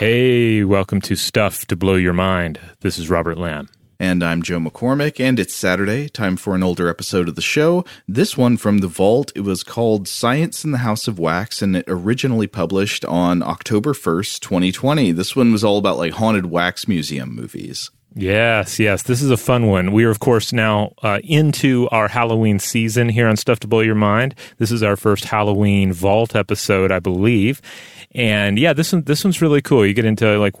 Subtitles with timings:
[0.00, 2.58] Hey, welcome to Stuff to Blow Your Mind.
[2.80, 3.68] This is Robert Lamb.
[3.98, 7.84] And I'm Joe McCormick, and it's Saturday, time for an older episode of the show.
[8.08, 9.30] This one from The Vault.
[9.36, 13.92] It was called Science in the House of Wax, and it originally published on October
[13.92, 15.12] 1st, 2020.
[15.12, 17.90] This one was all about like haunted wax museum movies.
[18.14, 19.04] Yes, yes.
[19.04, 19.92] This is a fun one.
[19.92, 23.80] We are, of course, now uh, into our Halloween season here on Stuff to Blow
[23.80, 24.34] Your Mind.
[24.58, 27.62] This is our first Halloween Vault episode, I believe.
[28.12, 29.86] And yeah, this one, this one's really cool.
[29.86, 30.56] You get into like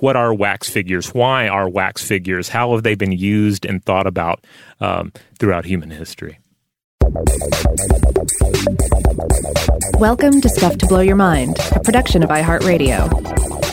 [0.00, 1.12] what are wax figures?
[1.12, 2.48] Why are wax figures?
[2.48, 4.44] How have they been used and thought about
[4.80, 6.38] um, throughout human history?
[9.98, 13.71] Welcome to Stuff to Blow Your Mind, a production of iHeartRadio.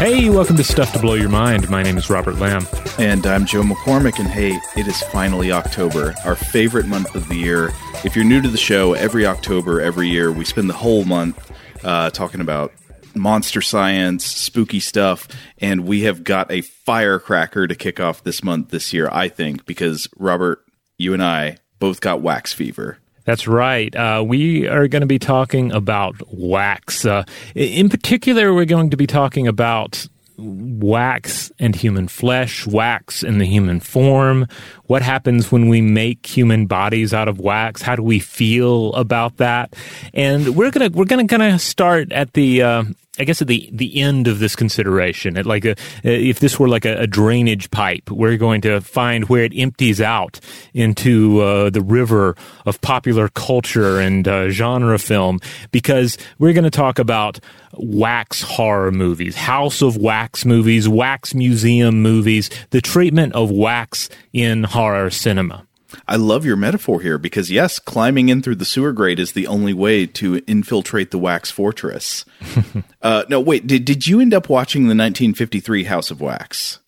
[0.00, 1.68] Hey, welcome to Stuff to Blow Your Mind.
[1.68, 2.66] My name is Robert Lamb.
[2.98, 4.18] And I'm Joe McCormick.
[4.18, 7.70] And hey, it is finally October, our favorite month of the year.
[8.02, 11.52] If you're new to the show, every October, every year, we spend the whole month
[11.84, 12.72] uh, talking about
[13.14, 18.70] monster science, spooky stuff, and we have got a firecracker to kick off this month
[18.70, 20.64] this year, I think, because Robert,
[20.96, 22.99] you and I both got wax fever.
[23.30, 23.94] That's right.
[23.94, 27.06] Uh, we are going to be talking about wax.
[27.06, 27.22] Uh,
[27.54, 33.44] in particular, we're going to be talking about wax and human flesh, wax in the
[33.44, 34.48] human form.
[34.86, 37.82] What happens when we make human bodies out of wax?
[37.82, 39.76] How do we feel about that?
[40.12, 42.84] And we're gonna we're gonna kind of start at the uh,
[43.20, 46.68] I guess at the the end of this consideration, at like a if this were
[46.68, 50.40] like a, a drainage pipe, we're going to find where it empties out
[50.72, 55.38] into uh, the river of popular culture and uh, genre film,
[55.70, 57.38] because we're going to talk about
[57.74, 64.64] wax horror movies, House of Wax movies, wax museum movies, the treatment of wax in
[64.64, 65.66] horror cinema.
[66.06, 69.46] I love your metaphor here because yes, climbing in through the sewer grate is the
[69.46, 72.24] only way to infiltrate the wax fortress.
[73.02, 76.78] uh, no, wait, did did you end up watching the 1953 House of Wax?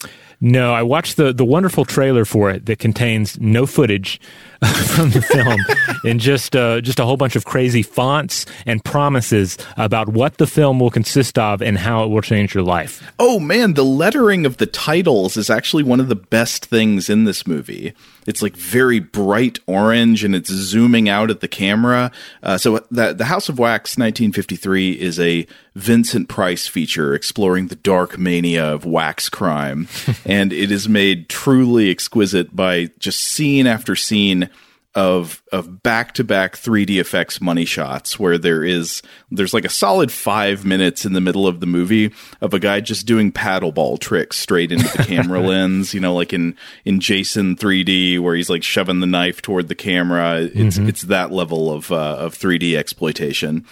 [0.44, 4.20] No, I watched the the wonderful trailer for it that contains no footage
[4.88, 5.56] from the film
[6.04, 10.46] and just uh, just a whole bunch of crazy fonts and promises about what the
[10.48, 13.08] film will consist of and how it will change your life.
[13.20, 17.22] Oh man, the lettering of the titles is actually one of the best things in
[17.22, 17.92] this movie.
[18.26, 22.10] It's like very bright orange and it's zooming out at the camera.
[22.42, 27.76] Uh, so the, the House of Wax 1953 is a Vincent Price feature exploring the
[27.76, 29.88] dark mania of wax crime.
[30.24, 34.50] and it is made truly exquisite by just scene after scene
[34.94, 39.00] of of back to back 3D effects money shots where there is
[39.30, 42.12] there's like a solid five minutes in the middle of the movie
[42.42, 46.34] of a guy just doing paddleball tricks straight into the camera lens, you know, like
[46.34, 50.42] in in Jason 3D where he's like shoving the knife toward the camera.
[50.42, 50.88] It's mm-hmm.
[50.88, 53.64] it's that level of uh, of 3D exploitation.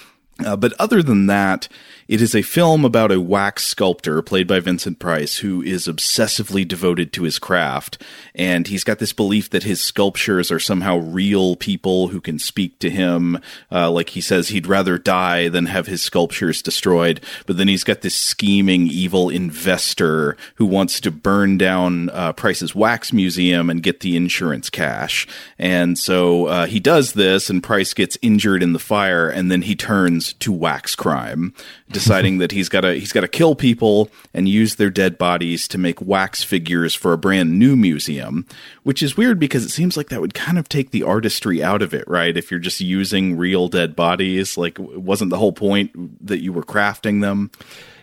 [0.45, 1.69] Uh, but other than that,
[2.11, 6.67] it is a film about a wax sculptor played by Vincent Price who is obsessively
[6.67, 8.03] devoted to his craft.
[8.35, 12.81] And he's got this belief that his sculptures are somehow real people who can speak
[12.81, 13.39] to him.
[13.71, 17.21] Uh, like he says he'd rather die than have his sculptures destroyed.
[17.47, 22.75] But then he's got this scheming, evil investor who wants to burn down uh, Price's
[22.75, 25.29] wax museum and get the insurance cash.
[25.61, 29.63] And so uh, he does this, and Price gets injured in the fire, and then
[29.63, 31.55] he turns to wax crime
[31.91, 35.67] deciding that he's got to he's got to kill people and use their dead bodies
[35.69, 38.47] to make wax figures for a brand new museum,
[38.83, 41.83] which is weird because it seems like that would kind of take the artistry out
[41.83, 42.37] of it, right?
[42.37, 45.91] If you're just using real dead bodies, like wasn't the whole point
[46.27, 47.51] that you were crafting them?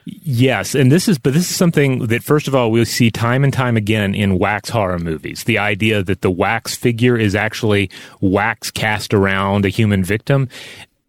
[0.09, 3.43] Yes, and this is but this is something that first of all we see time
[3.43, 5.43] and time again in wax horror movies.
[5.43, 7.89] The idea that the wax figure is actually
[8.21, 10.47] wax cast around a human victim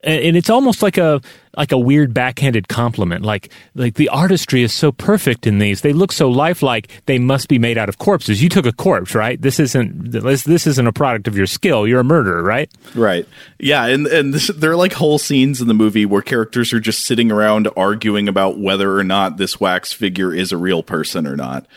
[0.02, 1.20] and it's almost like a
[1.56, 5.80] like a weird backhanded compliment like like the artistry is so perfect in these.
[5.80, 8.40] They look so lifelike they must be made out of corpses.
[8.40, 9.40] You took a corpse right?
[9.40, 11.86] This isn't this, this isn't a product of your skill.
[11.86, 12.70] You're a murderer right?
[12.94, 13.26] Right.
[13.58, 16.80] Yeah and and this, there are like whole scenes in the movie where characters are
[16.80, 21.26] just sitting around arguing about whether or not this wax figure is a real person
[21.26, 21.66] or not.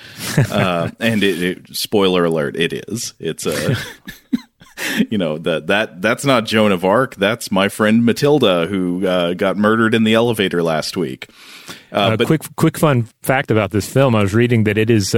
[0.51, 3.13] Uh, and it, it, spoiler alert it is.
[3.19, 3.75] It's a
[5.10, 7.16] you know that that that's not Joan of Arc.
[7.16, 11.30] That's my friend Matilda who uh, got murdered in the elevator last week.
[11.92, 14.89] Uh, uh, but quick quick fun fact about this film: I was reading that it
[14.89, 15.16] is.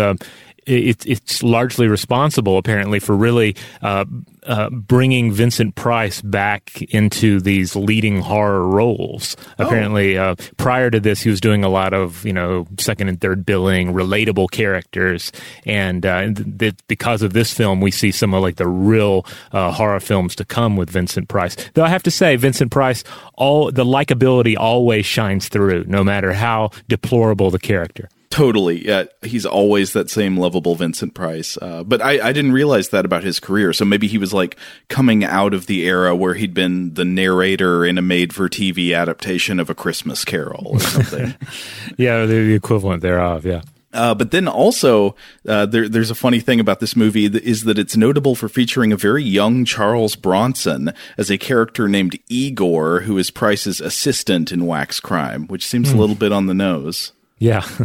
[0.68, 4.06] Uh, it's it's largely responsible apparently for really uh,
[4.46, 9.36] uh, bringing Vincent Price back into these leading horror roles.
[9.60, 9.66] Oh.
[9.66, 13.20] Apparently, uh, prior to this, he was doing a lot of you know second and
[13.20, 15.32] third billing, relatable characters,
[15.66, 19.72] and uh, th- because of this film, we see some of like the real uh,
[19.72, 21.56] horror films to come with Vincent Price.
[21.74, 23.04] Though I have to say, Vincent Price,
[23.36, 28.10] all the likability always shines through, no matter how deplorable the character.
[28.34, 28.88] Totally.
[28.88, 31.56] Yeah, he's always that same lovable Vincent Price.
[31.62, 33.74] Uh, but I, I, didn't realize that about his career.
[33.74, 34.58] So maybe he was like
[34.88, 38.98] coming out of the era where he'd been the narrator in a made for TV
[38.98, 41.36] adaptation of A Christmas Carol or something.
[41.98, 43.46] yeah, the equivalent thereof.
[43.46, 43.62] Yeah.
[43.94, 45.16] Uh, but then also,
[45.48, 48.50] uh, there, there's a funny thing about this movie that is that it's notable for
[48.50, 54.52] featuring a very young Charles Bronson as a character named Igor, who is Price's assistant
[54.52, 55.92] in Wax Crime, which seems mm.
[55.92, 56.00] a hmm.
[56.00, 57.12] little bit on the nose.
[57.38, 57.64] Yeah.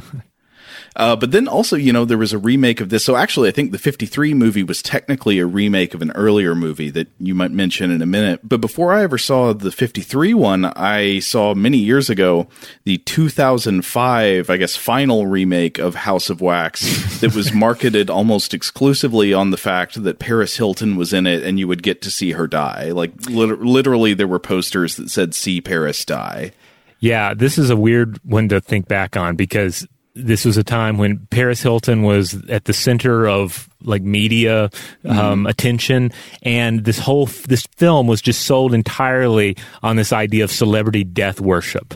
[0.99, 3.05] Uh, but then also, you know, there was a remake of this.
[3.05, 6.91] So actually, I think the 53 movie was technically a remake of an earlier movie
[6.91, 8.41] that you might mention in a minute.
[8.43, 12.49] But before I ever saw the 53 one, I saw many years ago
[12.83, 19.33] the 2005, I guess, final remake of House of Wax that was marketed almost exclusively
[19.33, 22.33] on the fact that Paris Hilton was in it and you would get to see
[22.33, 22.91] her die.
[22.91, 26.51] Like, lit- literally, there were posters that said, See Paris die.
[26.99, 29.87] Yeah, this is a weird one to think back on because
[30.19, 34.70] this was a time when Paris Hilton was at the center of like media um,
[35.05, 35.47] mm-hmm.
[35.47, 36.12] attention,
[36.43, 41.41] and this whole this film was just sold entirely on this idea of celebrity death
[41.41, 41.94] worship.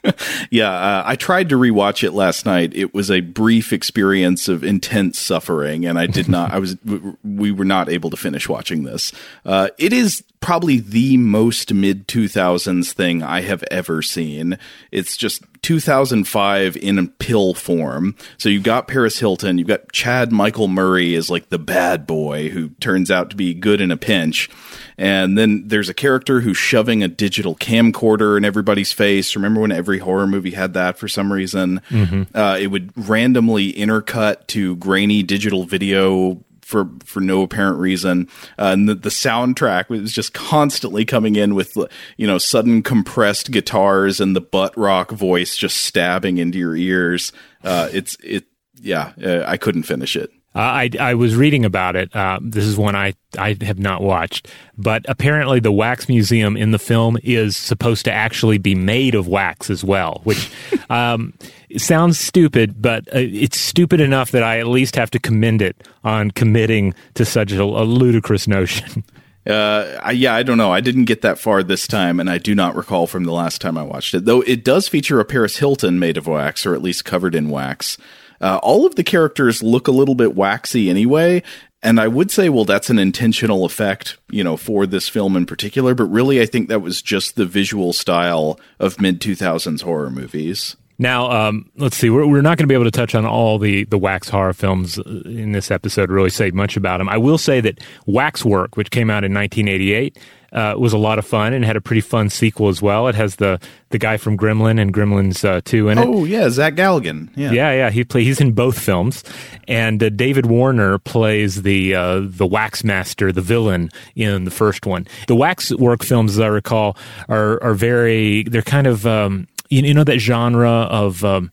[0.50, 2.72] yeah, uh, I tried to rewatch it last night.
[2.74, 6.52] It was a brief experience of intense suffering, and I did not.
[6.52, 6.76] I was.
[7.24, 9.12] We were not able to finish watching this.
[9.44, 14.58] Uh, it is probably the most mid 2000s thing I have ever seen.
[14.90, 18.14] It's just 2005 in pill form.
[18.36, 22.48] So you've got Paris Hilton, you've got Chad Michael Murray as like the bad boy
[22.50, 24.48] who turns out to be good in a pinch.
[24.96, 29.36] And then there's a character who's shoving a digital camcorder in everybody's face.
[29.36, 31.80] Remember when every horror movie had that for some reason?
[31.90, 32.36] Mm-hmm.
[32.36, 38.28] Uh, it would randomly intercut to grainy digital video for for no apparent reason.
[38.58, 41.78] Uh, and the, the, soundtrack was just constantly coming in with
[42.18, 47.32] you know sudden compressed guitars and the butt rock voice just stabbing into your ears.
[47.64, 48.44] Uh, it's it
[48.80, 50.30] yeah, uh, I couldn't finish it.
[50.54, 52.14] Uh, I, I was reading about it.
[52.14, 56.70] Uh, this is one I, I have not watched, but apparently the wax museum in
[56.70, 60.50] the film is supposed to actually be made of wax as well, which
[60.90, 61.34] um,
[61.76, 65.86] sounds stupid, but uh, it's stupid enough that I at least have to commend it
[66.04, 69.04] on committing to such a, a ludicrous notion.
[69.46, 70.72] Uh, I, yeah, I don't know.
[70.72, 73.62] I didn't get that far this time, and I do not recall from the last
[73.62, 74.26] time I watched it.
[74.26, 77.48] Though it does feature a Paris Hilton made of wax, or at least covered in
[77.48, 77.96] wax.
[78.42, 81.42] Uh, all of the characters look a little bit waxy anyway,
[81.82, 85.46] and I would say, well, that's an intentional effect, you know, for this film in
[85.46, 85.94] particular.
[85.94, 90.76] But really, I think that was just the visual style of mid 2000s horror movies.
[90.98, 92.10] Now, um, let's see.
[92.10, 94.52] We're, we're not going to be able to touch on all the, the wax horror
[94.52, 97.08] films in this episode, really say much about them.
[97.08, 100.18] I will say that Waxwork, which came out in 1988,
[100.50, 103.06] uh, was a lot of fun and had a pretty fun sequel as well.
[103.06, 103.60] It has the
[103.90, 106.06] the guy from Gremlin and Gremlins uh, 2 in it.
[106.06, 107.30] Oh, yeah, Zach Galligan.
[107.36, 107.90] Yeah, yeah, yeah.
[107.90, 109.24] He play, he's in both films.
[109.66, 114.84] And uh, David Warner plays the uh, the Wax Master, the villain in the first
[114.84, 115.06] one.
[115.26, 116.96] The Waxwork films, as I recall,
[117.28, 121.24] are, are very, they're kind of, um, you, you know, that genre of.
[121.24, 121.52] Um,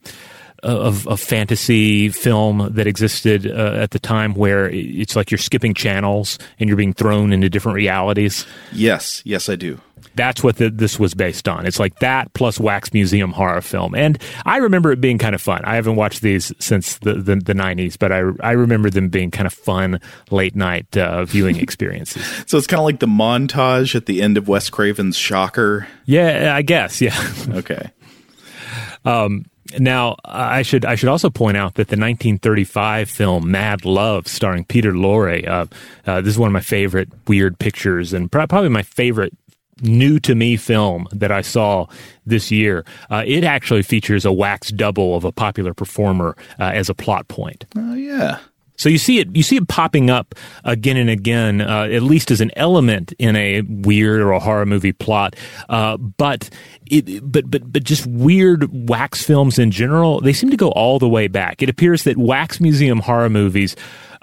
[0.63, 5.75] of, of fantasy film that existed uh, at the time where it's like you're skipping
[5.75, 8.47] channels and you're being thrown into different realities?
[8.71, 9.79] Yes, yes, I do.
[10.15, 11.65] That's what the, this was based on.
[11.65, 13.93] It's like that plus Wax Museum horror film.
[13.95, 15.61] And I remember it being kind of fun.
[15.65, 19.29] I haven't watched these since the, the, the 90s, but I, I remember them being
[19.29, 19.99] kind of fun
[20.31, 22.25] late night uh, viewing experiences.
[22.45, 25.87] so it's kind of like the montage at the end of Wes Craven's Shocker?
[26.05, 27.01] Yeah, I guess.
[27.01, 27.15] Yeah.
[27.49, 27.91] okay.
[29.05, 29.45] Um,
[29.79, 34.63] now, I should I should also point out that the 1935 film Mad Love, starring
[34.63, 35.65] Peter Lorre, uh,
[36.05, 39.33] uh, this is one of my favorite weird pictures, and probably my favorite
[39.81, 41.87] new to me film that I saw
[42.25, 42.85] this year.
[43.09, 47.27] Uh, it actually features a wax double of a popular performer uh, as a plot
[47.27, 47.65] point.
[47.75, 48.39] Oh yeah.
[48.77, 52.31] So you see it, you see it popping up again and again, uh, at least
[52.31, 55.35] as an element in a weird or a horror movie plot.
[55.69, 56.49] Uh, but
[56.87, 60.99] it, but but but just weird wax films in general, they seem to go all
[60.99, 61.61] the way back.
[61.61, 63.75] It appears that wax museum horror movies.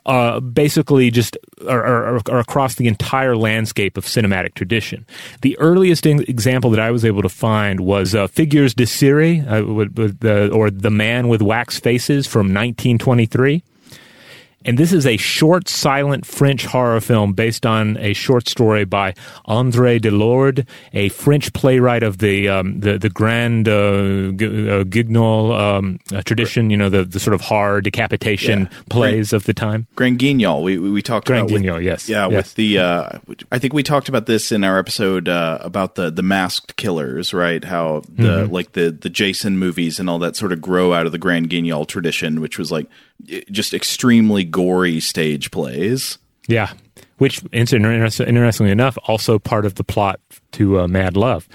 [0.05, 5.07] Uh, basically just are, are, are, across the entire landscape of cinematic tradition.
[5.43, 9.65] The earliest example that I was able to find was uh, Figures de Cire, uh,
[9.65, 13.63] with, with the, or The Man with Wax Faces from 1923.
[14.65, 19.15] And this is a short, silent French horror film based on a short story by
[19.49, 24.85] André de Lorde, a French playwright of the um, the, the Grand uh, G- uh,
[24.85, 26.71] Guignol um, uh, tradition.
[26.71, 28.79] You know, the, the sort of horror decapitation Yeah.
[28.91, 29.87] plays of the time.
[29.97, 30.63] Grand Guignol.
[30.63, 32.09] We we, we talked Grand about with- Guignol, yes.
[32.09, 32.37] Yeah, Yes.
[32.37, 33.19] with the uh,
[33.51, 37.33] I think we talked about this in our episode uh, about the the masked killers,
[37.35, 37.63] right?
[37.65, 38.53] How the Mm-hmm.
[38.53, 41.51] like the the Jason movies and all that sort of grow out of the Grand
[41.51, 42.87] Guignol tradition, which was like
[43.51, 46.19] just extremely gory stage plays.
[46.49, 46.73] Yeah,
[47.19, 50.21] which interestingly enough, also part of the plot
[50.53, 51.49] to uh, Mad Love.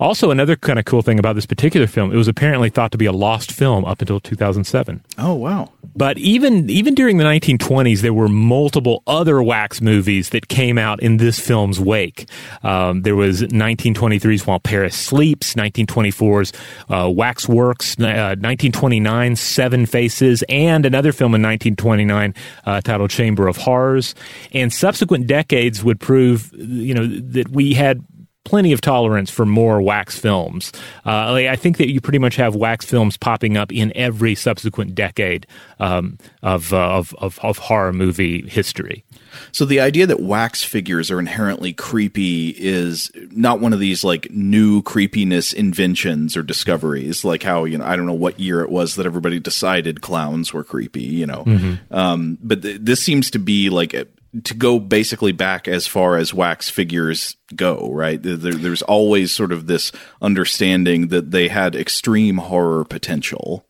[0.00, 2.96] Also, another kind of cool thing about this particular film, it was apparently thought to
[2.96, 5.04] be a lost film up until 2007.
[5.18, 5.70] Oh wow!
[5.94, 11.02] But even even during the 1920s, there were multiple other wax movies that came out
[11.02, 12.30] in this film's wake.
[12.62, 16.54] Um, there was 1923's While Paris Sleeps, 1924's
[16.88, 23.58] uh, Waxworks, uh, 1929's Seven Faces, and another film in 1929 uh, titled Chamber of
[23.58, 24.14] Horrors.
[24.52, 28.02] And subsequent decades would prove, you know, that we had
[28.44, 30.72] plenty of tolerance for more wax films.
[31.04, 34.94] Uh, I think that you pretty much have wax films popping up in every subsequent
[34.94, 35.46] decade
[35.78, 39.04] um, of, uh, of, of of horror movie history.
[39.52, 44.30] So the idea that wax figures are inherently creepy is not one of these like
[44.30, 48.70] new creepiness inventions or discoveries, like how you know I don't know what year it
[48.70, 51.44] was that everybody decided clowns were creepy, you know.
[51.90, 54.06] Um, but th- this seems to be like a,
[54.44, 58.22] to go basically back as far as wax figures go, right?
[58.22, 59.90] There, there's always sort of this
[60.22, 63.64] understanding that they had extreme horror potential.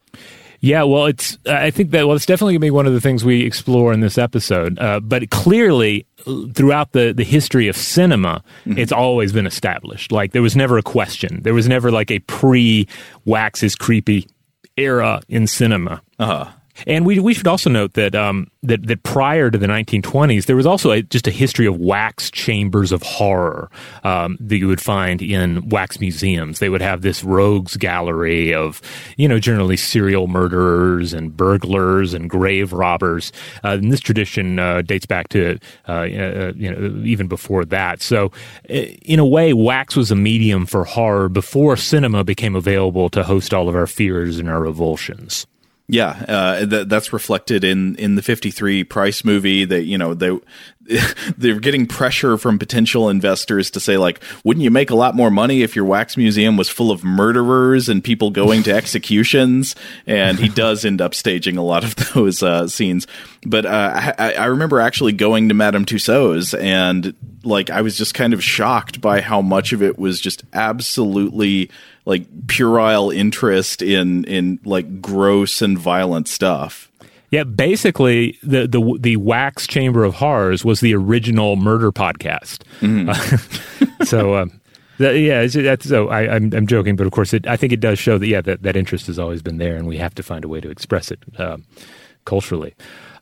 [0.63, 1.39] Yeah, well, it's.
[1.47, 3.95] I think that well, it's definitely going to be one of the things we explore
[3.95, 4.79] in this episode.
[4.79, 6.07] Uh, but clearly,
[6.53, 10.13] throughout the the history of cinema, it's always been established.
[10.13, 11.43] Like there was never a question.
[11.45, 12.87] There was never like a pre
[13.25, 14.29] wax is creepy
[14.77, 16.03] era in cinema.
[16.19, 16.51] Uh-huh.
[16.87, 20.57] And we we should also note that um, that that prior to the 1920s, there
[20.57, 23.71] was also a, just a history of wax chambers of horror
[24.05, 26.59] um, that you would find in wax museums.
[26.59, 28.81] They would have this rogues gallery of
[29.17, 33.33] you know generally serial murderers and burglars and grave robbers.
[33.65, 35.59] Uh, and this tradition uh, dates back to
[35.89, 38.03] uh, uh, you know even before that.
[38.03, 38.27] So
[38.69, 43.23] uh, in a way, wax was a medium for horror before cinema became available to
[43.23, 45.47] host all of our fears and our revulsions.
[45.93, 50.39] Yeah, uh, th- that's reflected in in the 53 price movie that you know they
[51.37, 55.33] they're getting pressure from potential investors to say like wouldn't you make a lot more
[55.33, 59.75] money if your wax museum was full of murderers and people going to executions?
[60.07, 63.09] And he does end up staging a lot of those uh, scenes.
[63.45, 68.15] But uh, I, I remember actually going to Madame Tussauds and like I was just
[68.15, 71.69] kind of shocked by how much of it was just absolutely
[72.05, 76.91] like puerile interest in in like gross and violent stuff.
[77.31, 82.63] Yeah, basically, the the the Wax Chamber of Horrors was the original murder podcast.
[83.09, 84.61] Uh, so, um,
[84.99, 87.73] that, yeah, it's, that's, so I, I'm I'm joking, but of course, it, I think
[87.73, 90.15] it does show that yeah, that that interest has always been there, and we have
[90.17, 91.65] to find a way to express it um,
[92.25, 92.75] culturally.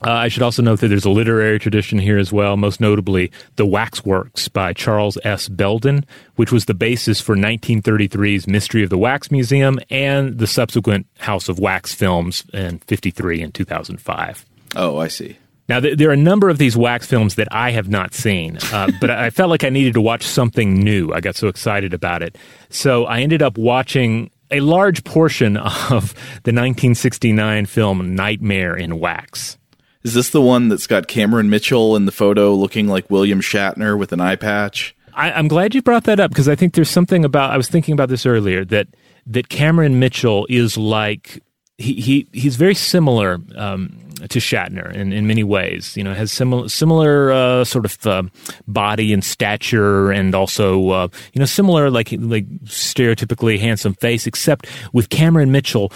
[0.05, 3.33] Uh, I should also note that there's a literary tradition here as well, most notably
[3.57, 5.49] the Waxworks by Charles S.
[5.49, 6.05] Belden,
[6.37, 11.49] which was the basis for 1933's Mystery of the Wax Museum and the subsequent House
[11.49, 14.47] of Wax films in 53 and 2005.
[14.77, 15.37] Oh, I see.
[15.69, 18.59] Now, th- there are a number of these wax films that I have not seen,
[18.73, 21.13] uh, but I felt like I needed to watch something new.
[21.13, 22.39] I got so excited about it.
[22.71, 25.57] So I ended up watching a large portion
[25.91, 26.15] of
[26.45, 29.59] the 1969 film Nightmare in Wax.
[30.03, 33.99] Is this the one that's got Cameron Mitchell in the photo looking like William Shatner
[33.99, 34.95] with an eye patch?
[35.15, 37.51] I, I'm glad you brought that up because I think there's something about.
[37.51, 38.87] I was thinking about this earlier that
[39.27, 41.43] that Cameron Mitchell is like
[41.77, 43.97] he, he he's very similar um,
[44.29, 45.97] to Shatner in, in many ways.
[45.97, 48.23] You know, has similar similar uh, sort of uh,
[48.67, 54.27] body and stature, and also uh, you know similar like like stereotypically handsome face.
[54.27, 55.93] Except with Cameron Mitchell,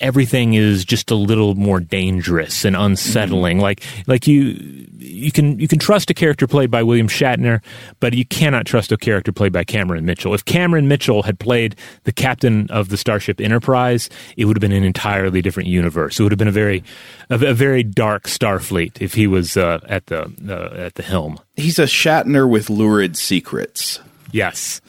[0.00, 3.58] everything is just a little more dangerous and unsettling.
[3.58, 7.62] Like like you you can you can trust a character played by William Shatner,
[8.00, 10.34] but you cannot trust a character played by Cameron Mitchell.
[10.34, 14.72] If Cameron Mitchell had played the captain of the Starship Enterprise, it would have been
[14.72, 16.18] an entirely different universe.
[16.18, 16.82] It would have been a very
[17.30, 21.38] a, a very dark Starfleet if he was uh, at the uh, at the helm.
[21.56, 24.00] He's a Shatner with lurid secrets.
[24.32, 24.80] Yes.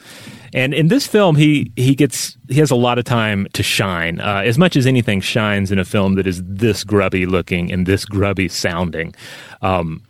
[0.56, 4.22] And in this film, he he gets he has a lot of time to shine.
[4.22, 7.86] Uh, as much as anything shines in a film that is this grubby looking and
[7.86, 9.14] this grubby sounding.
[9.62, 10.04] Um,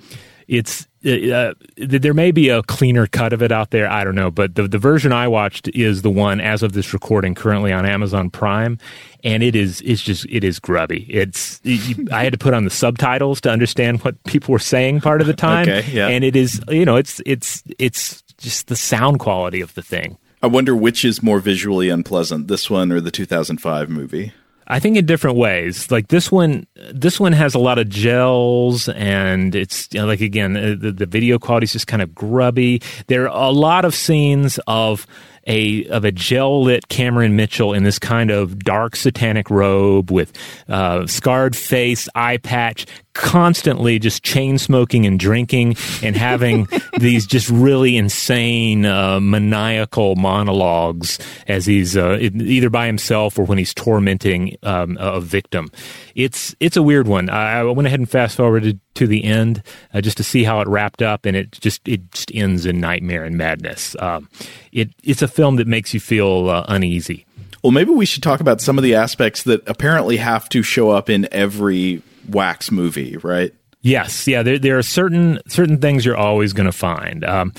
[0.47, 3.89] it's uh, there may be a cleaner cut of it out there.
[3.89, 6.93] I don't know, but the the version I watched is the one as of this
[6.93, 8.77] recording currently on Amazon Prime,
[9.23, 11.07] and it is it's just it is grubby.
[11.09, 15.01] It's it, I had to put on the subtitles to understand what people were saying
[15.01, 16.07] part of the time, okay, yeah.
[16.07, 20.19] and it is you know it's it's it's just the sound quality of the thing.
[20.45, 24.31] I wonder which is more visually unpleasant, this one or the 2005 movie.
[24.67, 25.89] I think in different ways.
[25.89, 30.21] Like this one, this one has a lot of gels, and it's you know, like
[30.21, 32.79] again, the, the video quality is just kind of grubby.
[33.07, 35.07] There are a lot of scenes of
[35.47, 40.31] a of a gel lit Cameron Mitchell in this kind of dark satanic robe with
[40.69, 42.85] uh, scarred face, eye patch,
[43.15, 46.67] constantly just chain smoking and drinking and having
[46.99, 51.17] these just really insane uh, maniacal monologues
[51.47, 55.71] as he's uh, either by himself or when he's tormenting um, a victim.
[56.13, 57.29] It's it's a weird one.
[57.29, 60.61] I, I went ahead and fast forwarded to the end uh, just to see how
[60.61, 63.95] it wrapped up, and it just it just ends in nightmare and madness.
[63.99, 64.29] Um,
[64.71, 67.25] it it's a film that makes you feel uh, uneasy.
[67.63, 70.91] Well, maybe we should talk about some of the aspects that apparently have to show
[70.91, 73.53] up in every wax movie, right?
[73.81, 74.41] Yes, yeah.
[74.41, 77.23] There, there are certain certain things you're always going to find.
[77.23, 77.53] Um,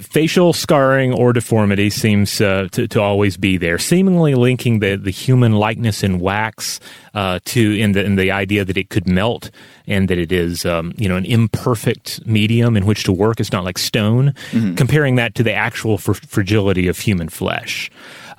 [0.00, 5.10] facial scarring or deformity seems uh, to, to, always be there, seemingly linking the, the
[5.10, 6.80] human likeness in wax
[7.14, 9.50] uh, to in the in the idea that it could melt
[9.86, 13.40] and that it is um, you know an imperfect medium in which to work.
[13.40, 14.34] It's not like stone.
[14.50, 14.74] Mm-hmm.
[14.74, 17.90] Comparing that to the actual fr- fragility of human flesh.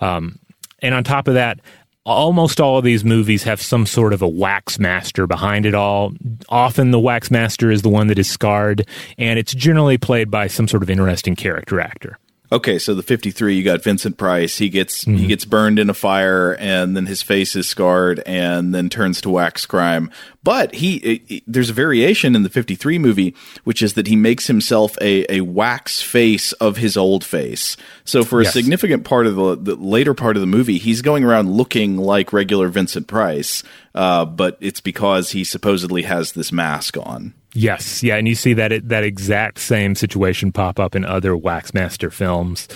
[0.01, 0.39] Um,
[0.81, 1.59] and on top of that,
[2.05, 6.13] almost all of these movies have some sort of a wax master behind it all.
[6.49, 10.47] Often the wax master is the one that is scarred, and it's generally played by
[10.47, 12.17] some sort of interesting character actor.
[12.51, 14.57] Okay, so the 53 you got Vincent Price.
[14.57, 15.17] He gets mm-hmm.
[15.17, 19.21] he gets burned in a fire and then his face is scarred and then turns
[19.21, 20.11] to wax crime.
[20.43, 24.47] But he it, there's a variation in the 53 movie which is that he makes
[24.47, 27.77] himself a a wax face of his old face.
[28.03, 28.53] So for a yes.
[28.53, 32.31] significant part of the, the later part of the movie, he's going around looking like
[32.31, 33.63] regular Vincent Price,
[33.95, 37.33] uh, but it's because he supposedly has this mask on.
[37.57, 42.11] Yes, yeah, and you see that that exact same situation pop up in other Waxmaster
[42.11, 42.67] films.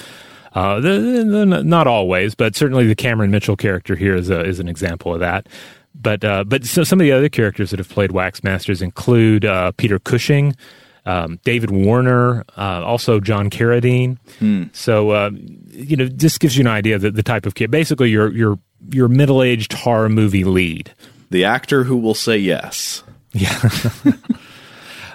[0.53, 0.89] Uh, the,
[1.27, 5.13] the, not always, but certainly the Cameron Mitchell character here is a, is an example
[5.13, 5.47] of that.
[5.93, 9.73] But uh, but so some of the other characters that have played Waxmasters include uh,
[9.73, 10.55] Peter Cushing,
[11.05, 14.17] um, David Warner, uh, also John Carradine.
[14.39, 14.63] Hmm.
[14.71, 15.31] So uh,
[15.67, 17.69] you know, this gives you an idea of the, the type of kid.
[17.69, 18.59] Basically, your your
[18.91, 20.93] your middle aged horror movie lead,
[21.31, 23.03] the actor who will say yes.
[23.33, 23.69] Yeah.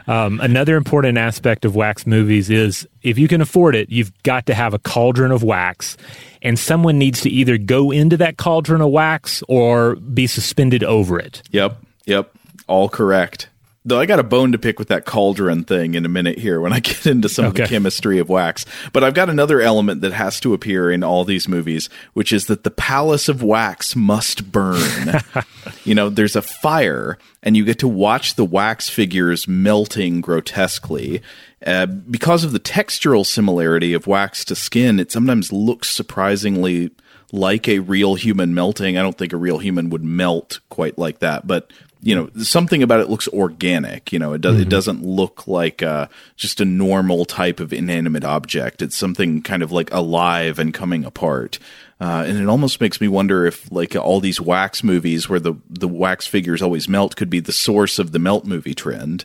[0.06, 4.46] Um, another important aspect of wax movies is if you can afford it, you've got
[4.46, 5.96] to have a cauldron of wax,
[6.42, 11.18] and someone needs to either go into that cauldron of wax or be suspended over
[11.18, 11.42] it.
[11.50, 12.34] Yep, yep,
[12.66, 13.48] all correct.
[13.86, 16.58] Though I got a bone to pick with that cauldron thing in a minute here
[16.58, 17.64] when I get into some okay.
[17.64, 18.64] of the chemistry of wax.
[18.94, 22.46] But I've got another element that has to appear in all these movies, which is
[22.46, 25.20] that the palace of wax must burn.
[25.84, 31.20] you know, there's a fire, and you get to watch the wax figures melting grotesquely.
[31.66, 36.90] Uh, because of the textural similarity of wax to skin, it sometimes looks surprisingly
[37.32, 38.96] like a real human melting.
[38.96, 41.70] I don't think a real human would melt quite like that, but
[42.04, 44.62] you know something about it looks organic you know it does mm-hmm.
[44.62, 48.82] it doesn't look like uh, just a normal type of inanimate object.
[48.82, 51.58] It's something kind of like alive and coming apart.
[52.00, 55.54] Uh, and it almost makes me wonder if like all these wax movies where the
[55.68, 59.24] the wax figures always melt could be the source of the melt movie trend.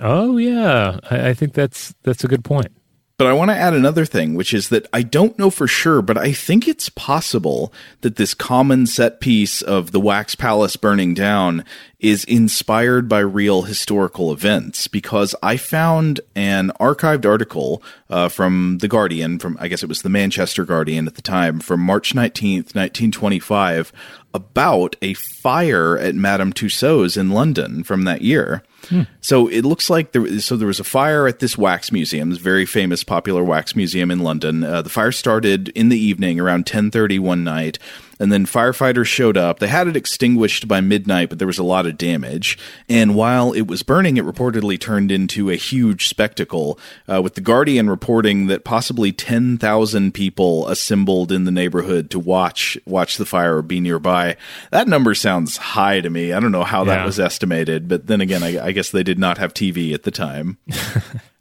[0.00, 1.00] Oh yeah.
[1.10, 2.72] I, I think that's that's a good point
[3.18, 6.00] but I want to add another thing, which is that I don't know for sure,
[6.00, 11.14] but I think it's possible that this common set piece of the Wax Palace burning
[11.14, 11.64] down
[11.98, 18.88] is inspired by real historical events because I found an archived article uh, from The
[18.88, 22.76] Guardian, from I guess it was the Manchester Guardian at the time, from March 19th,
[22.76, 23.92] 1925,
[24.34, 28.62] about a fire at Madame Tussauds in London from that year.
[28.88, 29.02] Hmm.
[29.20, 30.38] So it looks like there.
[30.40, 34.10] So there was a fire at this wax museum, this very famous, popular wax museum
[34.10, 34.62] in London.
[34.64, 37.78] Uh, the fire started in the evening around ten thirty one night
[38.18, 39.58] and then firefighters showed up.
[39.58, 42.58] They had it extinguished by midnight, but there was a lot of damage.
[42.88, 47.40] And while it was burning, it reportedly turned into a huge spectacle, uh, with The
[47.40, 53.58] Guardian reporting that possibly 10,000 people assembled in the neighborhood to watch watch the fire
[53.58, 54.36] or be nearby.
[54.70, 56.32] That number sounds high to me.
[56.32, 56.96] I don't know how yeah.
[56.96, 60.02] that was estimated, but then again, I, I guess they did not have TV at
[60.02, 60.58] the time.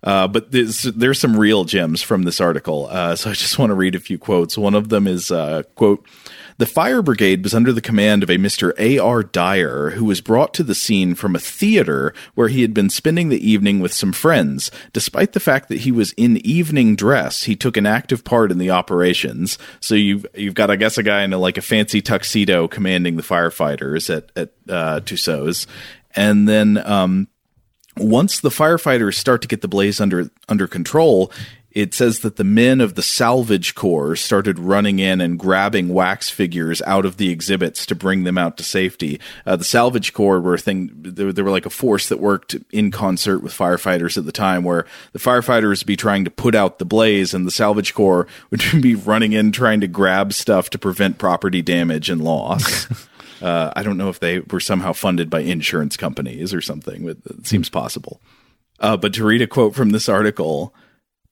[0.03, 2.87] Uh, but there's, there's some real gems from this article.
[2.89, 4.57] Uh, so I just want to read a few quotes.
[4.57, 6.05] One of them is, uh, quote,
[6.59, 8.73] The fire brigade was under the command of a Mr.
[8.79, 9.21] A.R.
[9.21, 13.29] Dyer, who was brought to the scene from a theater where he had been spending
[13.29, 14.71] the evening with some friends.
[14.91, 18.57] Despite the fact that he was in evening dress, he took an active part in
[18.57, 19.59] the operations.
[19.79, 23.17] So you've you've got, I guess, a guy in a, like a fancy tuxedo commanding
[23.17, 25.67] the firefighters at at uh, Tussauds,
[26.15, 27.27] and then um,
[27.97, 31.31] once the firefighters start to get the blaze under under control,
[31.77, 36.27] it says that the men of the salvage corps started running in and grabbing wax
[36.27, 39.19] figures out of the exhibits to bring them out to safety.
[39.45, 42.55] Uh, the salvage corps were a thing; they, they were like a force that worked
[42.71, 46.55] in concert with firefighters at the time, where the firefighters would be trying to put
[46.55, 50.71] out the blaze, and the salvage corps would be running in trying to grab stuff
[50.71, 52.87] to prevent property damage and loss.
[53.39, 57.17] Uh, I don't know if they were somehow funded by insurance companies or something, but
[57.37, 58.19] it seems possible.
[58.79, 60.73] Uh, but to read a quote from this article,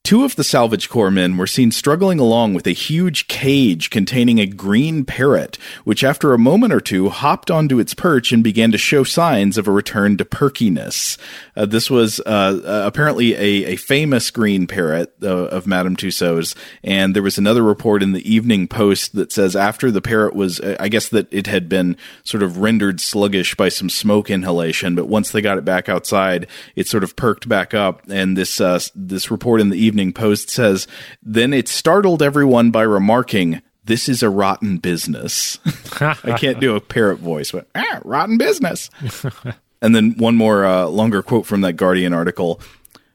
[0.06, 4.40] Two of the salvage corps men were seen struggling along with a huge cage containing
[4.40, 8.72] a green parrot, which after a moment or two hopped onto its perch and began
[8.72, 11.18] to show signs of a return to perkiness.
[11.58, 16.56] Uh, this was uh, uh, apparently a, a, famous green parrot uh, of Madame Tussauds,
[16.84, 20.60] and there was another report in the Evening Post that says after the parrot was,
[20.60, 24.94] uh, I guess that it had been sort of rendered sluggish by some smoke inhalation,
[24.94, 28.04] but once they got it back outside, it sort of perked back up.
[28.08, 30.88] And this uh, this report in the Evening Evening Post says,
[31.24, 35.58] Then it startled everyone by remarking, This is a rotten business.
[36.02, 38.90] I can't do a parrot voice, but ah, rotten business.
[39.82, 42.60] and then one more uh, longer quote from that Guardian article.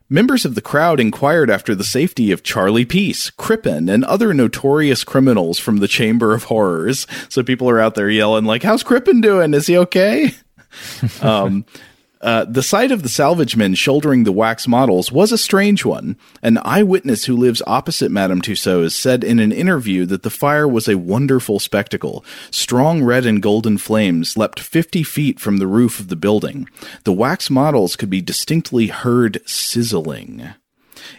[0.08, 5.04] Members of the crowd inquired after the safety of Charlie Peace, Crippen, and other notorious
[5.04, 7.06] criminals from the Chamber of Horrors.
[7.28, 9.52] So people are out there yelling like, "How's Crippen doing?
[9.52, 10.34] Is he okay?"
[11.20, 11.66] um,
[12.20, 16.16] uh, the sight of the salvage men shouldering the wax models was a strange one.
[16.42, 20.86] An eyewitness who lives opposite Madame Tussauds said in an interview that the fire was
[20.86, 22.24] a wonderful spectacle.
[22.50, 26.68] Strong red and golden flames leapt 50 feet from the roof of the building.
[27.04, 30.50] The wax models could be distinctly heard sizzling.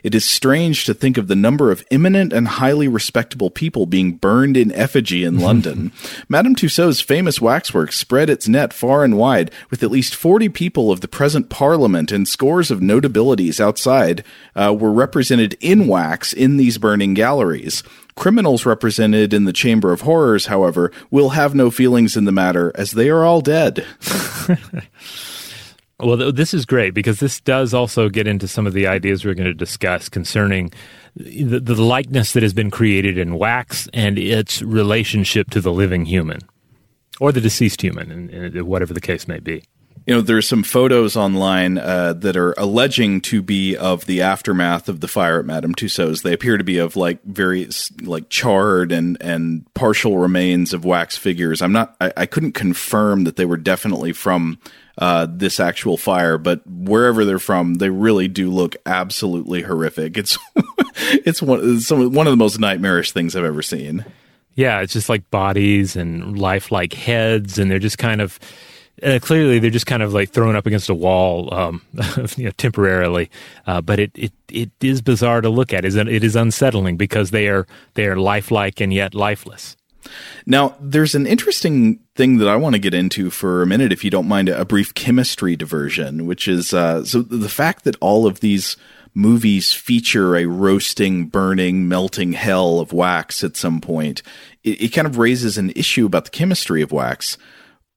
[0.03, 4.13] It is strange to think of the number of eminent and highly respectable people being
[4.13, 5.91] burned in effigy in London.
[6.29, 10.91] Madame Tussauds' famous waxwork spread its net far and wide, with at least 40 people
[10.91, 14.23] of the present Parliament and scores of notabilities outside
[14.55, 17.83] uh, were represented in wax in these burning galleries.
[18.15, 22.71] Criminals represented in the Chamber of Horrors, however, will have no feelings in the matter,
[22.75, 23.85] as they are all dead.
[26.01, 29.35] Well, this is great because this does also get into some of the ideas we're
[29.35, 30.71] going to discuss concerning
[31.15, 36.05] the, the likeness that has been created in wax and its relationship to the living
[36.05, 36.39] human
[37.19, 39.63] or the deceased human, whatever the case may be.
[40.07, 44.89] You know, there's some photos online uh, that are alleging to be of the aftermath
[44.89, 46.23] of the fire at Madame Tussauds.
[46.23, 47.69] They appear to be of like very
[48.01, 51.61] like charred and and partial remains of wax figures.
[51.61, 51.95] I'm not.
[52.01, 54.57] I, I couldn't confirm that they were definitely from
[54.97, 60.17] uh, this actual fire, but wherever they're from, they really do look absolutely horrific.
[60.17, 60.37] It's
[60.95, 64.05] it's one some one of the most nightmarish things I've ever seen.
[64.55, 68.39] Yeah, it's just like bodies and lifelike heads, and they're just kind of
[69.01, 71.81] uh, clearly they're just kind of like thrown up against a wall, um,
[72.37, 73.29] you know, temporarily.
[73.65, 75.85] Uh, but it, it it is bizarre to look at.
[75.85, 79.75] It is unsettling because they are they are lifelike and yet lifeless.
[80.45, 84.03] Now, there's an interesting thing that I want to get into for a minute, if
[84.03, 88.25] you don't mind, a brief chemistry diversion, which is uh, so the fact that all
[88.25, 88.77] of these
[89.13, 94.21] movies feature a roasting, burning, melting hell of wax at some point,
[94.63, 97.37] it, it kind of raises an issue about the chemistry of wax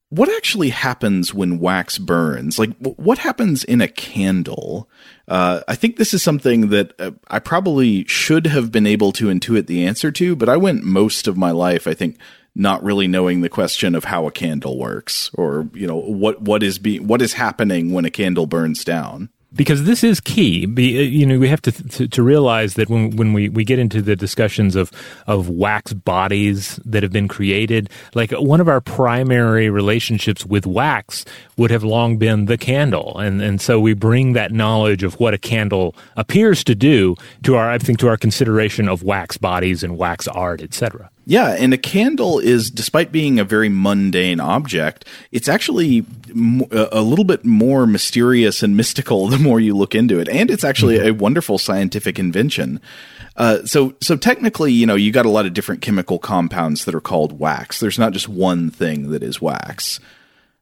[0.09, 2.59] what actually happens when wax burns?
[2.59, 4.89] Like, what happens in a candle?
[5.27, 9.27] Uh, I think this is something that uh, I probably should have been able to
[9.27, 12.17] intuit the answer to, but I went most of my life, I think,
[12.55, 16.63] not really knowing the question of how a candle works or you know what what
[16.63, 20.65] is being what is happening when a candle burns down because this is key.
[20.65, 23.79] Uh, you know, we have to, to, to realize that when when we, we get
[23.79, 24.91] into the discussions of
[25.27, 31.25] of wax bodies that have been created, like one of our primary relationships with wax
[31.57, 35.33] would have long been the candle, and and so we bring that knowledge of what
[35.33, 39.83] a candle appears to do to our I think to our consideration of wax bodies
[39.83, 41.09] and wax art, etc.
[41.27, 46.05] Yeah, and a candle is, despite being a very mundane object, it's actually
[46.71, 50.63] a little bit more mysterious and mystical the more you look into it, and it's
[50.63, 51.07] actually mm-hmm.
[51.07, 52.79] a wonderful scientific invention.
[53.37, 56.95] Uh, so, so technically, you know, you got a lot of different chemical compounds that
[56.95, 57.79] are called wax.
[57.79, 59.99] There's not just one thing that is wax.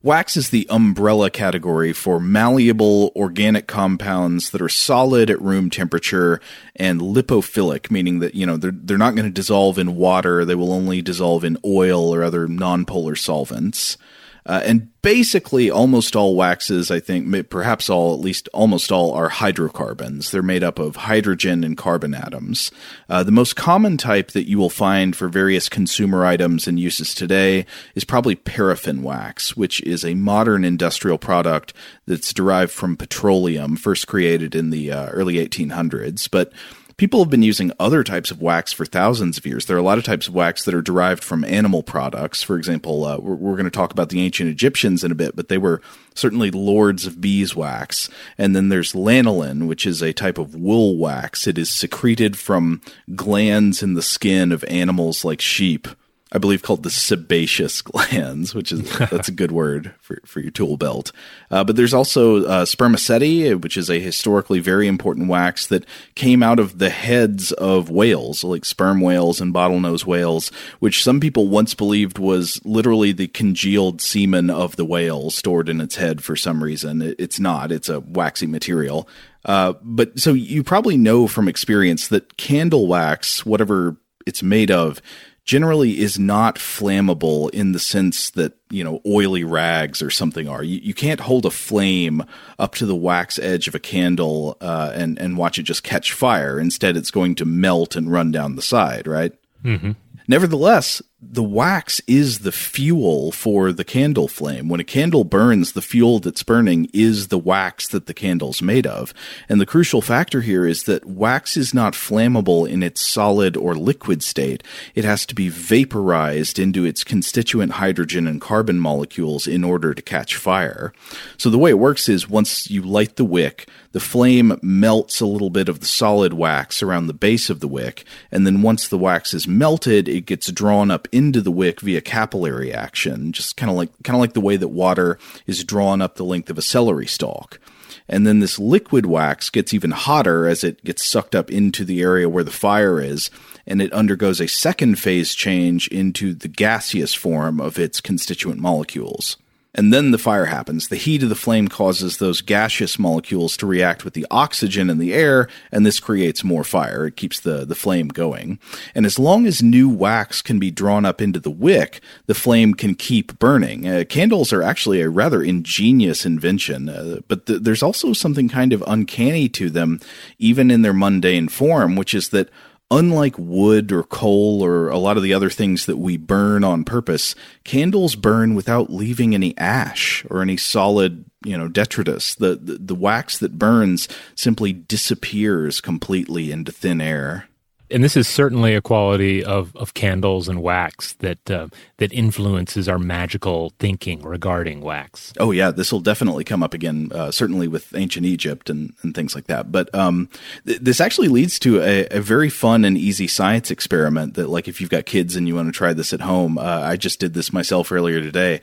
[0.04, 6.42] Wax is the umbrella category for malleable organic compounds that are solid at room temperature
[6.76, 10.44] and lipophilic, meaning that, you know, they're, they're not going to dissolve in water.
[10.44, 13.98] They will only dissolve in oil or other nonpolar solvents.
[14.46, 19.30] Uh, and basically, almost all waxes, I think, perhaps all, at least almost all, are
[19.30, 20.32] hydrocarbons.
[20.32, 22.72] They're made up of hydrogen and carbon atoms.
[23.10, 27.16] Uh, the most common type that you will find for various consumer items and uses
[27.16, 31.74] today is probably paraffin wax, which is a modern industrial product
[32.06, 36.30] that's derived from petroleum, first created in the uh, early 1800s.
[36.30, 36.52] But
[36.98, 39.66] people have been using other types of wax for thousands of years.
[39.66, 42.44] There are a lot of types of wax that are derived from animal products.
[42.44, 45.36] For example, uh, we're, we're going to talk about the ancient Egyptians in a bit,
[45.36, 45.82] but they were
[46.16, 48.10] certainly lords of beeswax.
[48.38, 51.48] And then there's lanolin, which is a type of wool wax.
[51.48, 52.82] It is secreted from
[53.16, 55.88] glands in the skin of animals like sheep.
[56.34, 60.52] I believe called the sebaceous glands, which is that's a good word for, for your
[60.52, 61.12] tool belt.
[61.52, 66.42] Uh, but there's also uh, spermaceti, which is a historically very important wax that came
[66.42, 71.48] out of the heads of whales, like sperm whales and bottlenose whales, which some people
[71.48, 76.36] once believed was literally the congealed semen of the whale stored in its head for
[76.36, 77.02] some reason.
[77.02, 79.08] It, it's not; it's a waxy material.
[79.46, 85.02] Uh, but so you probably know from experience that candle wax, whatever it's made of,
[85.44, 90.64] generally is not flammable in the sense that you know oily rags or something are.
[90.64, 92.24] You, you can't hold a flame
[92.60, 96.14] up to the wax edge of a candle uh, and and watch it just catch
[96.14, 96.60] fire.
[96.60, 99.34] Instead, it's going to melt and run down the side, right?
[99.64, 99.92] Mm-hmm.
[100.28, 104.70] Nevertheless, the wax is the fuel for the candle flame.
[104.70, 108.86] When a candle burns, the fuel that's burning is the wax that the candle's made
[108.86, 109.14] of.
[109.48, 113.76] And the crucial factor here is that wax is not flammable in its solid or
[113.76, 114.64] liquid state.
[114.96, 120.02] It has to be vaporized into its constituent hydrogen and carbon molecules in order to
[120.02, 120.94] catch fire.
[121.38, 125.26] So the way it works is once you light the wick, the flame melts a
[125.26, 128.88] little bit of the solid wax around the base of the wick, and then once
[128.88, 133.56] the wax is melted, it gets drawn up into the wick via capillary action, just
[133.56, 136.50] kind of like kind of like the way that water is drawn up the length
[136.50, 137.60] of a celery stalk.
[138.08, 142.02] And then this liquid wax gets even hotter as it gets sucked up into the
[142.02, 143.30] area where the fire is,
[143.66, 149.38] and it undergoes a second phase change into the gaseous form of its constituent molecules.
[149.76, 150.88] And then the fire happens.
[150.88, 155.00] The heat of the flame causes those gaseous molecules to react with the oxygen in
[155.00, 157.08] the air, and this creates more fire.
[157.08, 158.60] It keeps the, the flame going.
[158.94, 162.76] And as long as new wax can be drawn up into the wick, the flame
[162.76, 163.88] can keep burning.
[163.88, 168.74] Uh, candles are actually a rather ingenious invention, uh, but th- there's also something kind
[168.74, 170.00] of uncanny to them,
[170.38, 172.50] even in their mundane form, which is that
[172.94, 176.84] Unlike wood or coal or a lot of the other things that we burn on
[176.84, 182.36] purpose, candles burn without leaving any ash or any solid, you know, detritus.
[182.36, 187.48] The, the, the wax that burns simply disappears completely into thin air
[187.94, 192.90] and this is certainly a quality of, of candles and wax that uh, that influences
[192.90, 195.32] our magical thinking regarding wax.
[195.40, 199.14] Oh yeah, this will definitely come up again, uh, certainly with ancient Egypt and, and
[199.14, 199.72] things like that.
[199.72, 200.28] But um,
[200.66, 204.68] th- this actually leads to a, a, very fun and easy science experiment that, like,
[204.68, 207.20] if you've got kids and you want to try this at home, uh, I just
[207.20, 208.62] did this myself earlier today.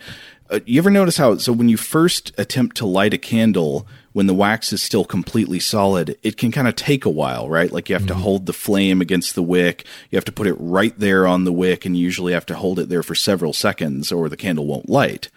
[0.51, 4.27] Uh, you ever notice how so when you first attempt to light a candle when
[4.27, 7.71] the wax is still completely solid, it can kind of take a while, right?
[7.71, 8.19] Like you have mm-hmm.
[8.19, 9.87] to hold the flame against the wick.
[10.11, 12.57] You have to put it right there on the wick and you usually have to
[12.57, 15.31] hold it there for several seconds or the candle won't light.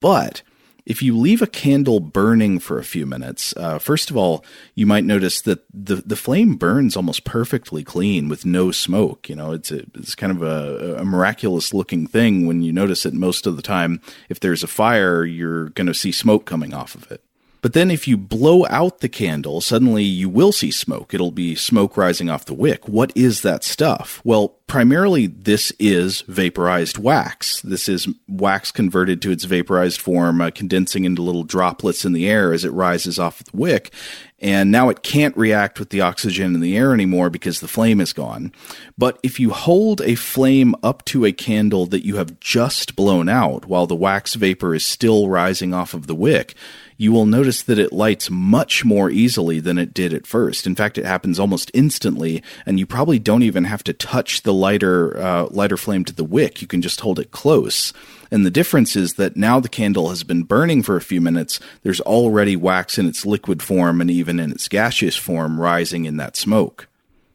[0.00, 0.42] But
[0.88, 4.42] if you leave a candle burning for a few minutes, uh, first of all,
[4.74, 9.28] you might notice that the, the flame burns almost perfectly clean with no smoke.
[9.28, 13.04] You know, it's a, it's kind of a, a miraculous looking thing when you notice
[13.04, 13.12] it.
[13.12, 16.94] Most of the time, if there's a fire, you're going to see smoke coming off
[16.94, 17.22] of it.
[17.60, 21.12] But then if you blow out the candle, suddenly you will see smoke.
[21.12, 22.88] It'll be smoke rising off the wick.
[22.88, 24.20] What is that stuff?
[24.24, 27.60] Well, primarily this is vaporized wax.
[27.62, 32.28] This is wax converted to its vaporized form, uh, condensing into little droplets in the
[32.28, 33.92] air as it rises off the wick.
[34.40, 38.00] And now it can't react with the oxygen in the air anymore because the flame
[38.00, 38.52] is gone.
[38.96, 43.28] But if you hold a flame up to a candle that you have just blown
[43.28, 46.54] out while the wax vapor is still rising off of the wick,
[47.00, 50.66] you will notice that it lights much more easily than it did at first.
[50.66, 54.52] In fact, it happens almost instantly, and you probably don't even have to touch the
[54.52, 56.60] lighter uh, lighter flame to the wick.
[56.60, 57.92] You can just hold it close.
[58.32, 61.60] And the difference is that now the candle has been burning for a few minutes.
[61.82, 66.16] There's already wax in its liquid form and even in its gaseous form rising in
[66.16, 66.88] that smoke.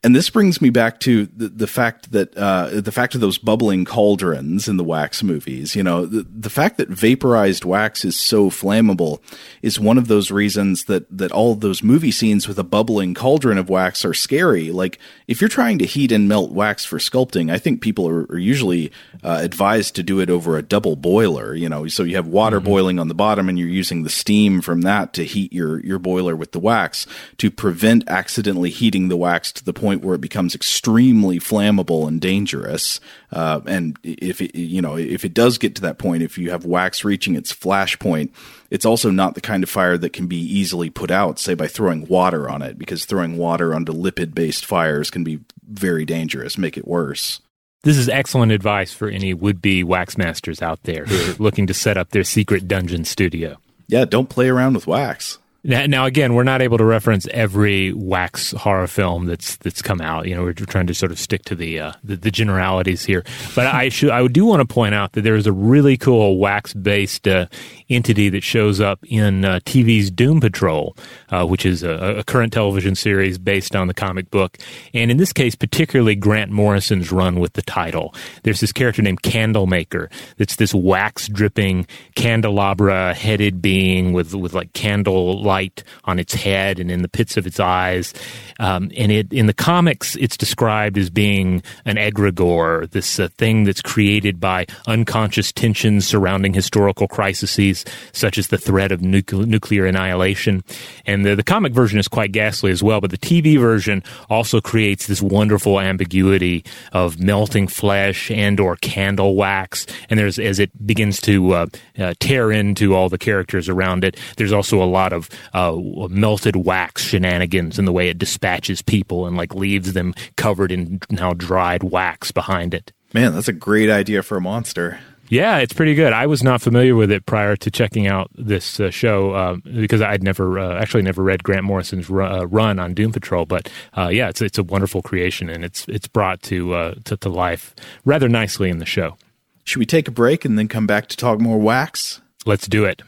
[0.04, 3.38] And this brings me back to the, the fact that uh, the fact of those
[3.38, 5.78] bubbling cauldrons in the wax movies.
[5.78, 9.22] You know, the, the fact that vaporized wax is so flammable
[9.62, 13.58] is one of those reasons that that all those movie scenes with a bubbling cauldron
[13.58, 14.72] of wax are scary.
[14.72, 18.24] Like if you're trying to heat and melt wax for sculpting, I think people are,
[18.24, 18.92] are usually
[19.24, 21.56] uh, advised to do it over a double boiler.
[21.56, 22.66] You know, so you have water mm-hmm.
[22.66, 26.00] boiling on the bottom, and you're using the steam from that to heat your your
[26.00, 30.16] boiler with the wax to prevent accidentally heating the wax to the point point where
[30.16, 33.00] it becomes extremely flammable and dangerous.
[33.32, 36.52] Uh, and if it, you know, if it does get to that point, if you
[36.52, 38.34] have wax reaching its flash point,
[38.70, 41.68] it's also not the kind of fire that can be easily put out, say by
[41.68, 46.58] throwing water on it, because throwing water onto lipid based fires can be very dangerous,
[46.58, 47.40] make it worse.
[47.84, 51.68] This is excellent advice for any would be wax masters out there who are looking
[51.68, 53.58] to set up their secret dungeon studio.
[53.88, 55.38] Yeah, don't play around with wax.
[55.66, 60.02] Now, now, again, we're not able to reference every wax horror film that's that's come
[60.02, 60.28] out.
[60.28, 63.24] You know, we're trying to sort of stick to the uh, the, the, generalities here.
[63.56, 66.38] But I should I do want to point out that there is a really cool
[66.38, 67.46] wax based uh,
[67.90, 70.98] entity that shows up in uh, TV's Doom Patrol,
[71.30, 74.58] uh, which is a, a, current television series based on the comic book,
[74.94, 78.14] and in this case, particularly Grant Morrison's run with the title.
[78.44, 80.10] There's this character named Candlemaker.
[80.36, 86.80] That's this wax dripping candelabra headed being with with like candle light on its head
[86.80, 88.14] and in the pits of its eyes.
[88.60, 93.64] Um, and it in the comics, it's described as being an egregore, this uh, thing
[93.64, 99.86] that's created by unconscious tensions surrounding historical crises, such as the threat of nucle- nuclear
[99.86, 100.64] annihilation.
[101.06, 104.62] And the, the comic version is quite ghastly as well, but the TV version also
[104.62, 106.64] creates this wonderful ambiguity
[106.94, 109.86] of melting flesh and or candle wax.
[110.10, 111.66] And there's as it begins to uh,
[112.00, 115.76] uh, tear into all the characters around it, there's also a lot of uh,
[116.10, 121.00] melted wax shenanigans in the way it dispatches people and like leaves them covered in
[121.10, 122.92] now dried wax behind it.
[123.14, 125.00] Man, that's a great idea for a monster.
[125.30, 126.14] Yeah, it's pretty good.
[126.14, 130.02] I was not familiar with it prior to checking out this uh, show uh, because
[130.02, 133.46] I'd never uh, actually never read Grant Morrison's uh, run on Doom Patrol.
[133.46, 137.18] But uh, yeah, it's it's a wonderful creation and it's it's brought to, uh, to
[137.18, 137.74] to life
[138.06, 139.18] rather nicely in the show.
[139.64, 142.22] Should we take a break and then come back to talk more wax?
[142.46, 143.02] Let's do it.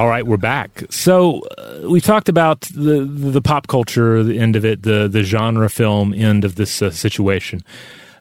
[0.00, 0.84] All right, we're back.
[0.88, 5.22] So uh, we talked about the the pop culture, the end of it, the the
[5.22, 7.62] genre film end of this uh, situation.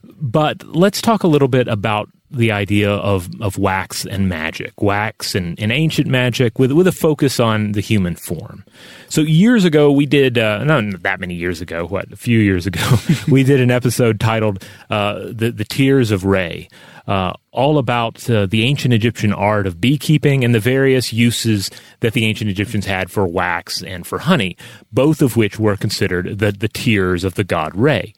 [0.03, 5.33] But let's talk a little bit about the idea of, of wax and magic, wax
[5.33, 8.63] and, and ancient magic with, with a focus on the human form.
[9.07, 12.67] So years ago, we did, uh, not that many years ago, what, a few years
[12.67, 16.69] ago, we did an episode titled uh, the, the Tears of Re
[17.09, 22.13] uh, all about uh, the ancient Egyptian art of beekeeping and the various uses that
[22.13, 24.55] the ancient Egyptians had for wax and for honey,
[24.93, 28.13] both of which were considered the, the tears of the god Re.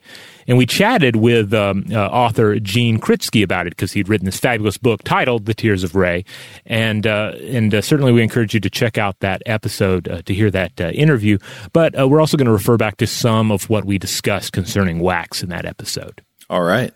[0.46, 4.38] And we chatted with um, uh, author Gene Kritsky about it because he'd written this
[4.38, 6.24] fabulous book titled The Tears of Re.
[6.66, 10.34] And, uh, and uh, certainly we encourage you to check out that episode uh, to
[10.34, 11.38] hear that uh, interview.
[11.72, 15.00] But uh, we're also going to refer back to some of what we discussed concerning
[15.00, 16.22] wax in that episode.
[16.50, 16.92] All right.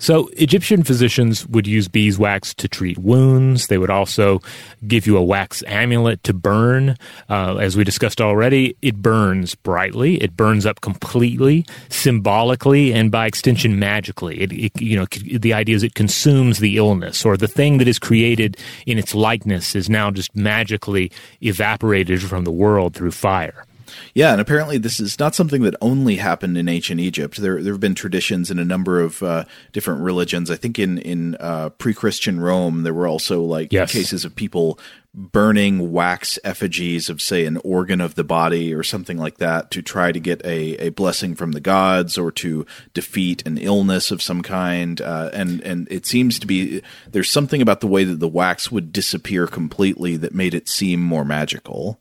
[0.00, 3.66] So Egyptian physicians would use beeswax to treat wounds.
[3.66, 4.40] They would also
[4.88, 6.96] give you a wax amulet to burn.
[7.28, 10.16] Uh, as we discussed already, it burns brightly.
[10.16, 14.40] It burns up completely, symbolically, and by extension, magically.
[14.40, 15.06] It, it, you know,
[15.38, 19.14] the idea is it consumes the illness, or the thing that is created in its
[19.14, 23.66] likeness is now just magically evaporated from the world through fire.
[24.14, 27.36] Yeah, and apparently this is not something that only happened in ancient Egypt.
[27.36, 30.50] There, there have been traditions in a number of uh, different religions.
[30.50, 33.92] I think in in uh, pre-Christian Rome, there were also like yes.
[33.92, 34.78] cases of people
[35.12, 39.82] burning wax effigies of, say, an organ of the body or something like that to
[39.82, 44.22] try to get a, a blessing from the gods or to defeat an illness of
[44.22, 45.00] some kind.
[45.00, 48.70] Uh, and and it seems to be there's something about the way that the wax
[48.70, 51.99] would disappear completely that made it seem more magical.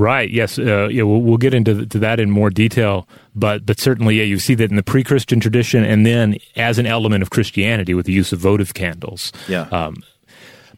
[0.00, 0.30] Right.
[0.30, 0.58] Yes.
[0.58, 1.02] Uh, yeah.
[1.02, 4.54] We'll, we'll, get into to that in more detail, but but certainly, yeah, you see
[4.54, 8.32] that in the pre-Christian tradition, and then as an element of Christianity with the use
[8.32, 9.30] of votive candles.
[9.46, 9.68] Yeah.
[9.70, 10.02] Um,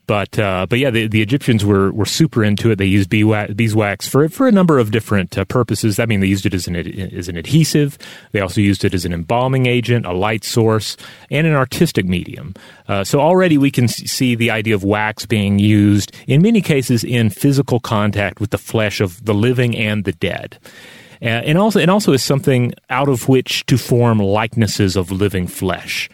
[0.07, 2.77] but uh, but yeah, the, the Egyptians were were super into it.
[2.77, 5.99] They used beeswax for for a number of different uh, purposes.
[5.99, 7.99] I mean, they used it as an as an adhesive.
[8.33, 10.97] They also used it as an embalming agent, a light source,
[11.31, 12.55] and an artistic medium.
[12.89, 17.05] Uh, so already we can see the idea of wax being used in many cases
[17.05, 20.59] in physical contact with the flesh of the living and the dead.
[21.23, 25.47] Uh, and also, and also is something out of which to form likenesses of living
[25.47, 26.11] flesh.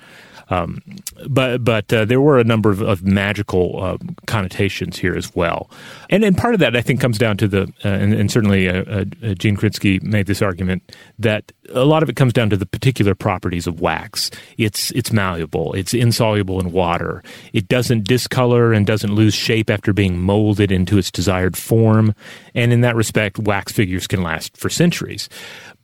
[0.50, 0.82] Um,
[1.28, 5.70] but but uh, there were a number of, of magical uh, connotations here as well,
[6.08, 8.68] and and part of that I think comes down to the uh, and, and, certainly
[8.68, 10.82] uh, uh, Gene Kritsky made this argument
[11.18, 14.31] that a lot of it comes down to the particular properties of wax.
[14.56, 19.92] It's it's malleable, it's insoluble in water, it doesn't discolor and doesn't lose shape after
[19.92, 22.14] being molded into its desired form,
[22.54, 25.29] and in that respect, wax figures can last for centuries.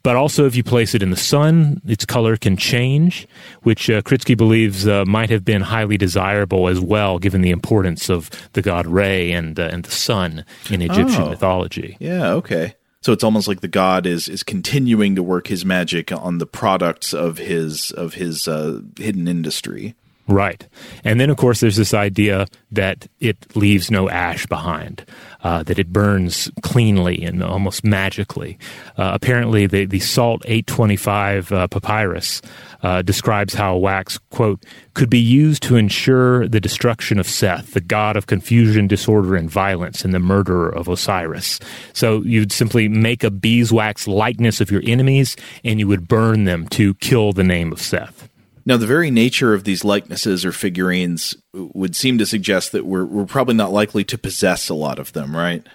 [0.05, 3.27] But also, if you place it in the sun, its color can change,
[3.63, 8.11] which uh, Kritsky believes uh, might have been highly desirable as well, given the importance
[8.11, 11.31] of the god Re and uh, and the sun in Egyptian oh.
[11.31, 11.97] mythology.
[12.01, 12.33] Yeah.
[12.35, 12.75] Okay.
[13.01, 16.47] So it's almost like the god is is continuing to work his magic on the
[16.47, 19.95] products of his of his uh, hidden industry.
[20.27, 20.67] Right.
[21.05, 25.05] And then, of course, there's this idea that it leaves no ash behind,
[25.43, 28.59] uh, that it burns cleanly and almost magically.
[28.97, 32.41] Uh, apparently, the, the Salt 825 uh, papyrus
[32.83, 34.65] uh, describes how wax, quote,
[34.95, 39.51] could be used to ensure the destruction of Seth, the god of confusion, disorder, and
[39.51, 41.61] violence, and the murderer of Osiris.
[41.93, 46.67] So you'd simply make a beeswax likeness of your enemies and you would burn them
[46.69, 48.31] to kill the name of Seth.
[48.67, 53.05] Now, the very nature of these likenesses or figurines would seem to suggest that we're,
[53.05, 55.67] we're probably not likely to possess a lot of them, right?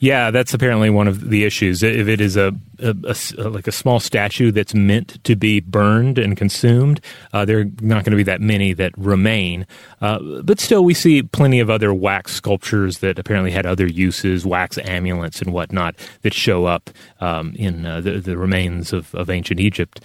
[0.00, 1.82] Yeah, that's apparently one of the issues.
[1.82, 2.94] If it is a, a,
[3.38, 7.00] a like a small statue that's meant to be burned and consumed,
[7.32, 9.66] uh, there are not going to be that many that remain.
[10.00, 14.44] Uh, but still, we see plenty of other wax sculptures that apparently had other uses,
[14.44, 19.30] wax amulets and whatnot that show up um, in uh, the, the, remains of, of
[19.30, 20.00] ancient Egypt.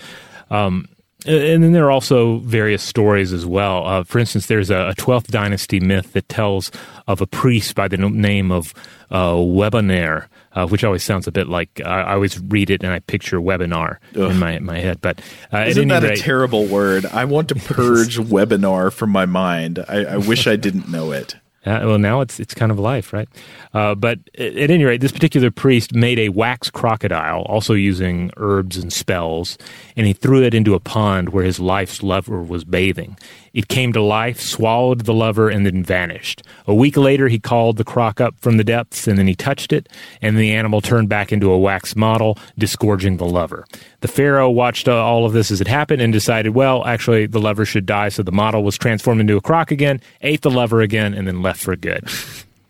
[0.50, 0.88] Um,
[1.26, 3.86] and then there are also various stories as well.
[3.86, 6.72] Uh, for instance, there's a, 12th dynasty myth that tells
[7.08, 8.74] of a priest by the name of
[9.12, 13.00] uh, Webaner, uh, which always sounds a bit like I always read it and I
[13.00, 14.32] picture webinar Ugh.
[14.32, 15.02] in my, my head.
[15.02, 17.06] But uh, isn't that rate, a terrible word?
[17.06, 19.84] I want to purge webinar from my mind.
[19.90, 21.36] I, I wish I didn't know it.
[21.66, 23.28] Uh, well, now it's it's kind of life, right?
[23.74, 28.32] Uh, but at, at, any rate, this particular priest made a wax crocodile, also using
[28.38, 29.57] herbs and spells,
[29.97, 33.18] and he threw it into a pond where his life's lover was bathing.
[33.54, 36.43] It came to life, swallowed the lover, and then vanished.
[36.68, 39.74] A week later, he called the croc up from the depths, and then he touched
[39.74, 39.89] it,
[40.22, 43.66] and the animal turned back into a wax model, disgorging the lover.
[44.02, 47.39] The pharaoh watched uh, all of this as it happened and decided, well, actually, the
[47.39, 50.82] lover should die, so the model was transformed into a croc again, ate the lover
[50.82, 52.08] again, and then left for good.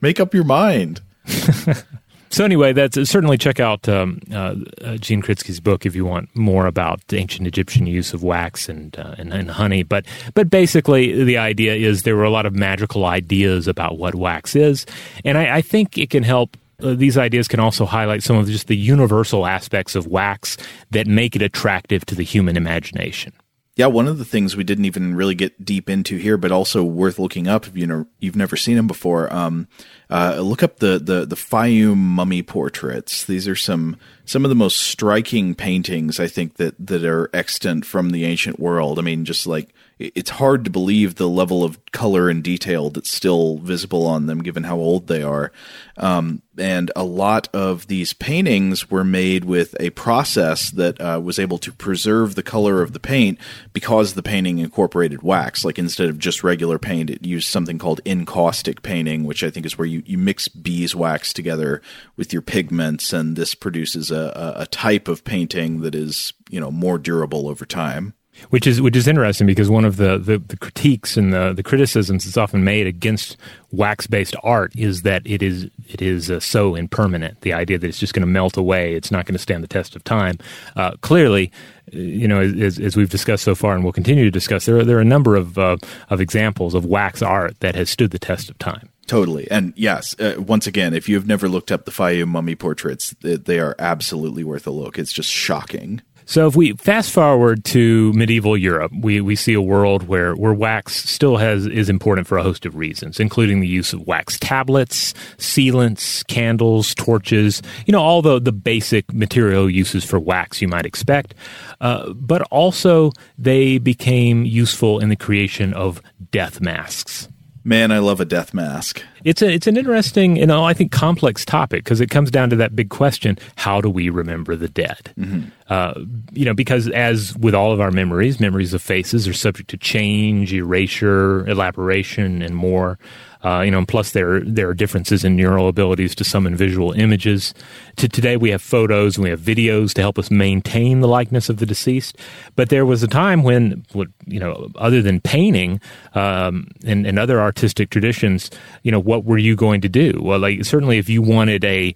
[0.01, 1.01] Make up your mind.
[2.29, 6.05] So anyway, that's uh, certainly check out um, uh, uh, Gene Kritsky's book if you
[6.05, 9.83] want more about ancient Egyptian use of wax and, uh, and, and honey.
[9.83, 10.05] But
[10.35, 14.55] but basically, the idea is there were a lot of magical ideas about what wax
[14.55, 14.85] is,
[15.25, 16.55] and I, I think it can help.
[16.81, 20.55] Uh, these ideas can also highlight some of just the universal aspects of wax
[20.91, 23.33] that make it attractive to the human imagination.
[23.79, 26.83] Yeah, one of the things we didn't even really get deep into here, but also
[26.83, 29.33] worth looking up if you know you've never seen them before.
[29.33, 29.69] Um,
[30.09, 33.23] uh, look up the the the Fayum mummy portraits.
[33.23, 37.85] These are some some of the most striking paintings I think that that are extant
[37.85, 38.99] from the ancient world.
[38.99, 39.69] I mean, just like
[39.99, 44.41] it's hard to believe the level of color and detail that's still visible on them,
[44.41, 45.51] given how old they are.
[45.97, 51.37] Um, and a lot of these paintings were made with a process that uh, was
[51.37, 53.39] able to preserve the color of the paint
[53.73, 55.65] because the painting incorporated wax.
[55.65, 59.65] Like instead of just regular paint, it used something called encaustic painting, which I think
[59.65, 61.81] is where you, you mix beeswax together
[62.15, 66.71] with your pigments, and this produces a, a type of painting that is you know
[66.71, 68.13] more durable over time
[68.49, 71.63] which is which is interesting because one of the, the, the, critiques and the, the
[71.63, 73.37] criticisms that's often made against
[73.71, 77.41] wax based art is that it is it is uh, so impermanent.
[77.41, 79.67] The idea that it's just going to melt away, it's not going to stand the
[79.67, 80.37] test of time.
[80.75, 81.51] Uh, clearly,
[81.91, 84.85] you know, as, as, we've discussed so far, and we'll continue to discuss, there are,
[84.85, 85.77] there are a number of uh,
[86.09, 88.89] of examples of wax art that has stood the test of time.
[89.09, 89.49] Totally.
[89.49, 93.37] And yes, uh, once again, if you've never looked up the Fayum mummy portraits, they,
[93.37, 94.99] they, are absolutely worth a look.
[94.99, 96.03] It's just shocking.
[96.29, 100.53] So if we fast forward to medieval Europe, we, we see a world where, where
[100.53, 104.37] wax still has is important for a host of reasons, including the use of wax
[104.37, 110.67] tablets, sealants, candles, torches, you know, all the, the basic material uses for wax you
[110.67, 111.33] might expect.
[111.81, 115.99] Uh, but also they became useful in the creation of
[116.29, 117.27] death masks.
[117.63, 119.03] Man, I love a death mask.
[119.23, 122.49] It's a it's an interesting, you know, I think complex topic because it comes down
[122.51, 125.13] to that big question: How do we remember the dead?
[125.19, 125.49] Mm-hmm.
[125.67, 125.93] Uh,
[126.31, 129.77] you know, because as with all of our memories, memories of faces are subject to
[129.77, 132.97] change, erasure, elaboration, and more.
[133.43, 136.91] Uh, you know, plus there there are differences in neural abilities to some in visual
[136.91, 137.53] images.
[137.97, 141.49] To today, we have photos and we have videos to help us maintain the likeness
[141.49, 142.17] of the deceased.
[142.55, 143.85] But there was a time when,
[144.25, 145.79] you know, other than painting
[146.15, 148.51] um, and, and other artistic traditions,
[148.83, 150.19] you know, what were you going to do?
[150.21, 151.95] Well, like certainly if you wanted a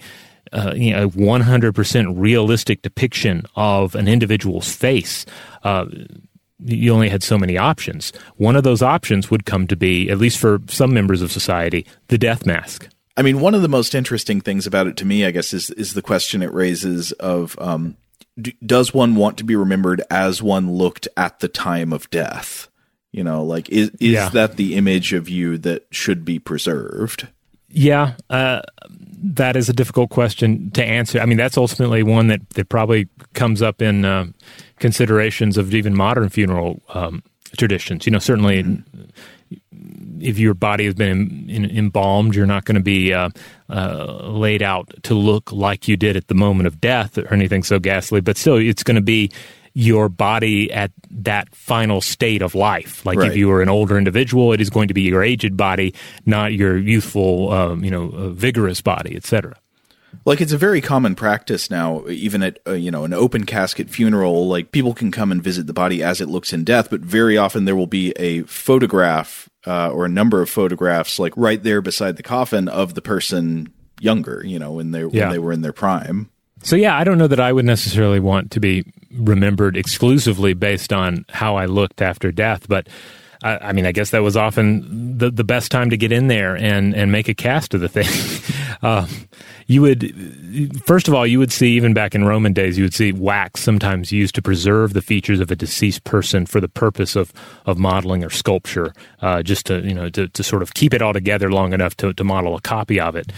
[0.51, 5.25] uh, you know, 100% realistic depiction of an individual's face.
[5.63, 5.85] Uh,
[6.66, 8.14] you only had so many options.
[8.38, 11.86] One of those options would come to be, at least for some members of society,
[12.07, 12.88] the death mask.
[13.16, 15.70] I mean, one of the most interesting things about it to me, I guess, is
[15.72, 17.95] is the question it raises of um,
[18.41, 22.70] d- does one want to be remembered as one looked at the time of death?
[23.11, 24.30] You know, like is is yeah.
[24.30, 27.28] that the image of you that should be preserved?
[27.70, 31.20] Yeah, uh, that is a difficult question to answer.
[31.20, 34.05] I mean, that's ultimately one that that probably comes up in.
[34.05, 34.28] Uh,
[34.84, 37.23] considerations of even modern funeral um,
[37.57, 38.05] traditions.
[38.05, 38.63] You know, certainly.
[38.63, 39.03] Mm-hmm.
[40.19, 43.29] If your body has been in, in, embalmed, you're not going to be uh,
[43.69, 47.61] uh, laid out to look like you did at the moment of death or anything
[47.61, 48.21] so ghastly.
[48.21, 49.31] But still, it's going to be
[49.73, 53.05] your body at that final state of life.
[53.05, 53.31] Like right.
[53.31, 55.93] if you were an older individual, it is going to be your aged body,
[56.25, 59.55] not your youthful, um, you know, uh, vigorous body, etc.
[60.26, 63.89] Like it's a very common practice now, even at uh, you know an open casket
[63.89, 64.47] funeral.
[64.47, 67.38] Like people can come and visit the body as it looks in death, but very
[67.38, 71.82] often there will be a photograph uh, or a number of photographs, like right there
[71.82, 74.41] beside the coffin of the person younger.
[74.45, 75.26] You know, when they yeah.
[75.26, 76.30] when they were in their prime.
[76.64, 80.93] So yeah, I don't know that I would necessarily want to be remembered exclusively based
[80.93, 82.88] on how I looked after death, but
[83.43, 86.28] I, I, mean, I guess that was often the the best time to get in
[86.28, 88.07] there and and make a cast of the thing.
[88.82, 89.07] uh,
[89.68, 92.93] you would first of all you would see even back in Roman days you would
[92.93, 97.16] see wax sometimes used to preserve the features of a deceased person for the purpose
[97.16, 97.34] of
[97.66, 101.01] of modeling or sculpture, uh, just to you know to, to sort of keep it
[101.01, 103.32] all together long enough to to model a copy of it.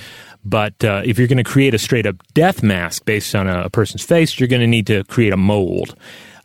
[0.43, 3.63] But uh, if you're going to create a straight up death mask based on a,
[3.63, 5.95] a person's face, you're going to need to create a mold.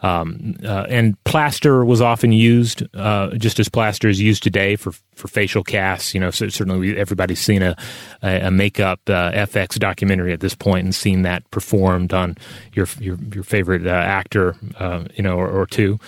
[0.02, 4.92] Um, uh, and plaster was often used, uh, just as plaster is used today for
[5.14, 6.14] for facial casts.
[6.14, 7.76] You know, so certainly everybody's seen a
[8.22, 12.36] a, makeup uh, FX documentary at this point and seen that performed on
[12.72, 15.98] your your, your favorite uh, actor, uh, you know, or, or, two.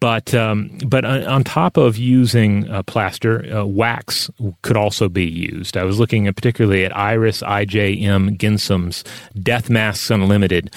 [0.00, 4.30] But um, but on top of using uh, plaster, wax
[4.62, 5.76] could also be used.
[5.76, 8.36] I was looking at particularly at Iris I.J.M.
[8.36, 9.04] Ginsham's
[9.40, 10.74] Death Masks Unlimited,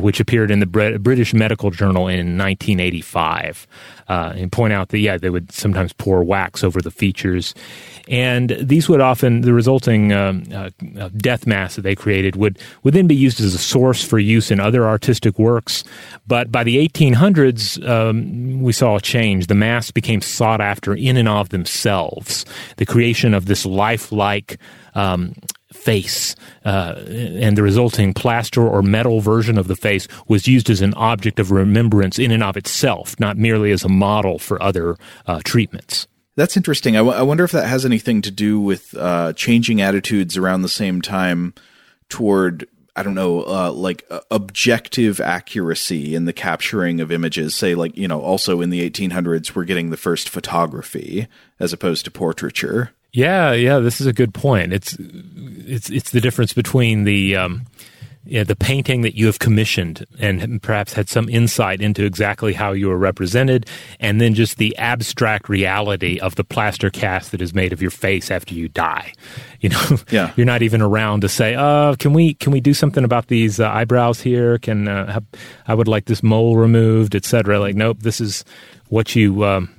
[0.00, 3.66] which appeared in the British Medical Journal in 1985
[4.08, 7.54] uh, and point out that, yeah, they would sometimes pour wax over the features.
[8.08, 12.58] And these would often, the resulting um, uh, uh, death mask that they created would,
[12.82, 15.84] would then be used as a source for use in other artistic works.
[16.26, 19.48] But by the 1800s, um, we saw a change.
[19.48, 22.46] The masks became sought after in and of themselves.
[22.76, 24.58] The creation of this lifelike
[24.94, 25.34] um,
[25.78, 30.80] face, uh, and the resulting plaster or metal version of the face was used as
[30.80, 34.96] an object of remembrance in and of itself, not merely as a model for other
[35.26, 36.06] uh, treatments.
[36.36, 36.94] That's interesting.
[36.94, 40.62] I, w- I wonder if that has anything to do with uh, changing attitudes around
[40.62, 41.54] the same time
[42.08, 42.68] toward
[42.98, 47.54] I don't know, uh, like uh, objective accuracy in the capturing of images.
[47.54, 51.28] Say, like, you know, also in the 1800s, we're getting the first photography
[51.60, 52.90] as opposed to portraiture.
[53.18, 54.72] Yeah, yeah, this is a good point.
[54.72, 57.66] It's it's it's the difference between the um,
[58.24, 62.70] yeah, the painting that you have commissioned and perhaps had some insight into exactly how
[62.70, 63.66] you are represented,
[63.98, 67.90] and then just the abstract reality of the plaster cast that is made of your
[67.90, 69.12] face after you die.
[69.60, 70.32] You know, yeah.
[70.36, 73.58] you're not even around to say, "Uh, can we can we do something about these
[73.58, 74.58] uh, eyebrows here?
[74.58, 75.24] Can uh, have,
[75.66, 78.44] I would like this mole removed, etc." Like, nope, this is
[78.90, 79.74] what you um,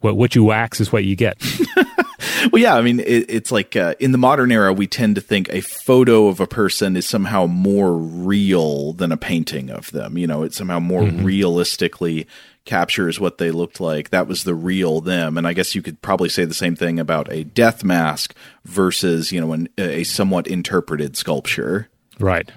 [0.00, 1.42] what what you wax is what you get.
[2.52, 5.20] well, yeah, I mean, it, it's like uh, in the modern era, we tend to
[5.20, 10.18] think a photo of a person is somehow more real than a painting of them.
[10.18, 11.24] You know, it somehow more mm-hmm.
[11.24, 12.26] realistically
[12.64, 14.10] captures what they looked like.
[14.10, 15.38] That was the real them.
[15.38, 19.32] And I guess you could probably say the same thing about a death mask versus,
[19.32, 21.88] you know, an, a somewhat interpreted sculpture.
[22.20, 22.50] Right.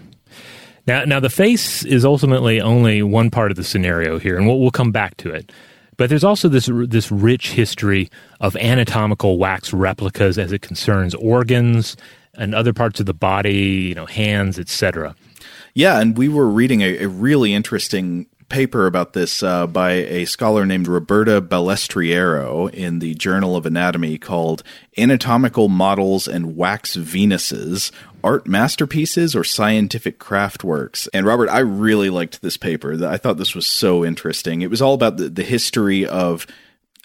[0.85, 4.59] Now, now the face is ultimately only one part of the scenario here, and we'll,
[4.59, 5.51] we'll come back to it.
[6.01, 11.95] But there's also this this rich history of anatomical wax replicas as it concerns organs
[12.33, 15.15] and other parts of the body, you know, hands, etc.
[15.75, 20.25] Yeah, and we were reading a, a really interesting paper about this uh, by a
[20.25, 24.61] scholar named Roberta Ballestriero in the Journal of Anatomy called
[24.97, 27.91] Anatomical Models and Wax Venuses
[28.23, 31.07] Art Masterpieces or Scientific Craft Works.
[31.13, 33.03] And Robert, I really liked this paper.
[33.07, 34.61] I thought this was so interesting.
[34.61, 36.45] It was all about the, the history of.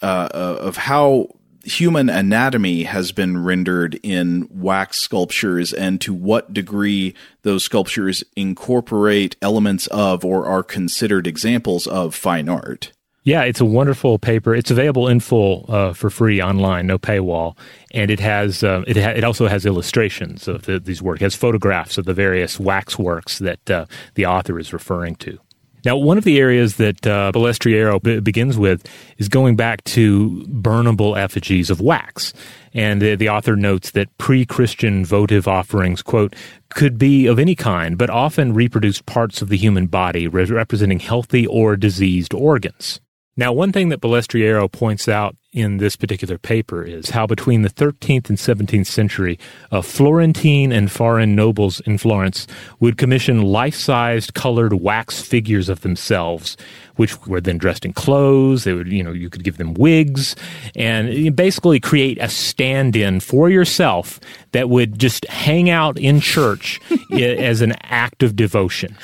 [0.02, 1.26] Uh, of how
[1.66, 9.36] human anatomy has been rendered in wax sculptures and to what degree those sculptures incorporate
[9.42, 12.92] elements of or are considered examples of fine art.
[13.24, 14.54] Yeah, it's a wonderful paper.
[14.54, 17.58] It's available in full uh, for free online, no paywall,
[17.92, 21.20] and it has uh, it ha- it also has illustrations of the, these works.
[21.20, 25.40] It has photographs of the various wax works that uh, the author is referring to.
[25.84, 28.84] Now, one of the areas that uh, Ballestriero b- begins with
[29.18, 32.32] is going back to burnable effigies of wax.
[32.74, 36.34] And the, the author notes that pre Christian votive offerings, quote,
[36.70, 41.00] could be of any kind, but often reproduced parts of the human body re- representing
[41.00, 43.00] healthy or diseased organs.
[43.38, 47.68] Now, one thing that Ballestriero points out in this particular paper is how between the
[47.68, 49.38] 13th and 17th century,
[49.70, 52.46] uh, Florentine and foreign nobles in Florence
[52.80, 56.56] would commission life-sized colored wax figures of themselves,
[56.96, 58.64] which were then dressed in clothes.
[58.64, 60.34] They would, you know, you could give them wigs
[60.74, 64.18] and basically create a stand-in for yourself
[64.52, 66.80] that would just hang out in church
[67.12, 68.96] as an act of devotion.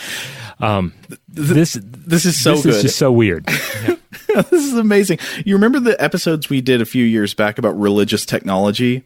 [0.62, 0.94] Um,
[1.28, 2.74] this this is so this good.
[2.76, 3.44] is just so weird.
[4.34, 5.18] this is amazing.
[5.44, 9.04] You remember the episodes we did a few years back about religious technology?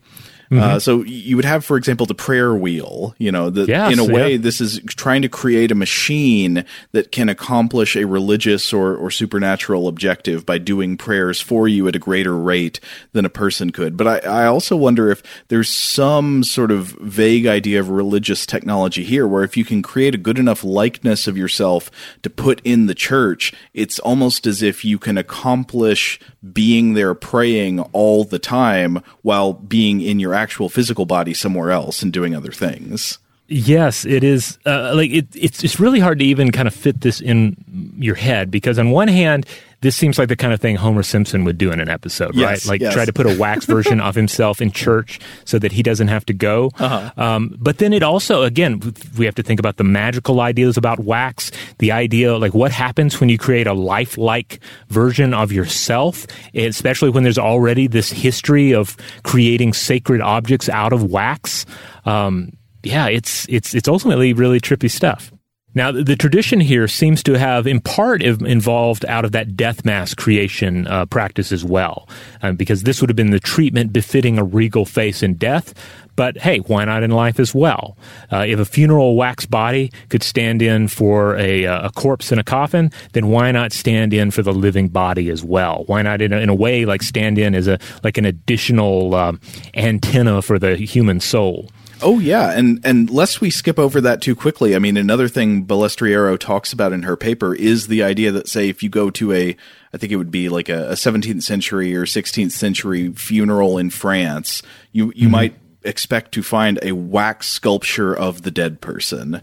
[0.51, 0.63] Mm-hmm.
[0.63, 3.15] Uh, so you would have, for example, the prayer wheel.
[3.19, 4.39] You know, the, yes, in a way, yeah.
[4.39, 9.89] this is trying to create a machine that can accomplish a religious or, or supernatural
[9.89, 12.81] objective by doing prayers for you at a greater rate
[13.13, 13.97] than a person could.
[13.97, 19.05] But I, I also wonder if there's some sort of vague idea of religious technology
[19.05, 21.91] here, where if you can create a good enough likeness of yourself
[22.23, 26.21] to put in the church, it's almost as if you can accomplish
[26.53, 32.03] being there praying all the time while being in your actual physical body somewhere else
[32.03, 33.19] and doing other things.
[33.49, 34.59] Yes, it is.
[34.67, 37.57] Uh, like it, it's it's really hard to even kind of fit this in
[37.97, 39.47] your head because on one hand,
[39.83, 42.67] this seems like the kind of thing Homer Simpson would do in an episode, Yes,
[42.67, 42.73] right?
[42.73, 42.95] Like yes.
[42.95, 46.25] try to put a wax version of himself in church so that he doesn't have
[46.27, 46.71] to go.
[46.79, 47.11] Uh-huh.
[47.17, 48.81] Um, but then it also, again,
[49.19, 51.51] we have to think about the magical ideas about wax.
[51.79, 57.23] The idea, like what happens when you create a lifelike version of yourself, especially when
[57.23, 61.67] there's already this history of creating sacred objects out of wax.
[62.05, 62.53] Um,
[62.83, 65.33] yeah, it's it's it's ultimately really trippy stuff.
[65.77, 70.17] Now, the, tradition here seems to have, in part, involved out of that death mask
[70.17, 72.09] creation uh, practice as well,
[72.41, 75.75] um, because this would have been the treatment befitting a regal face in death.
[76.17, 77.99] But hey, why not in life as well?
[78.33, 82.39] Uh, if a funeral wax body could stand in for a, uh, a corpse in
[82.39, 85.85] a coffin, then why not stand in for the living body as well?
[85.89, 89.15] Why not, in a, in a way, like stand in as a like an additional
[89.15, 89.41] um,
[89.75, 91.69] antenna for the human soul?
[92.03, 95.65] Oh yeah, and and lest we skip over that too quickly, I mean another thing
[95.65, 99.33] Ballestriero talks about in her paper is the idea that say if you go to
[99.33, 99.57] a
[99.93, 103.91] I think it would be like a, a 17th century or 16th century funeral in
[103.91, 109.41] France, you you might expect to find a wax sculpture of the dead person.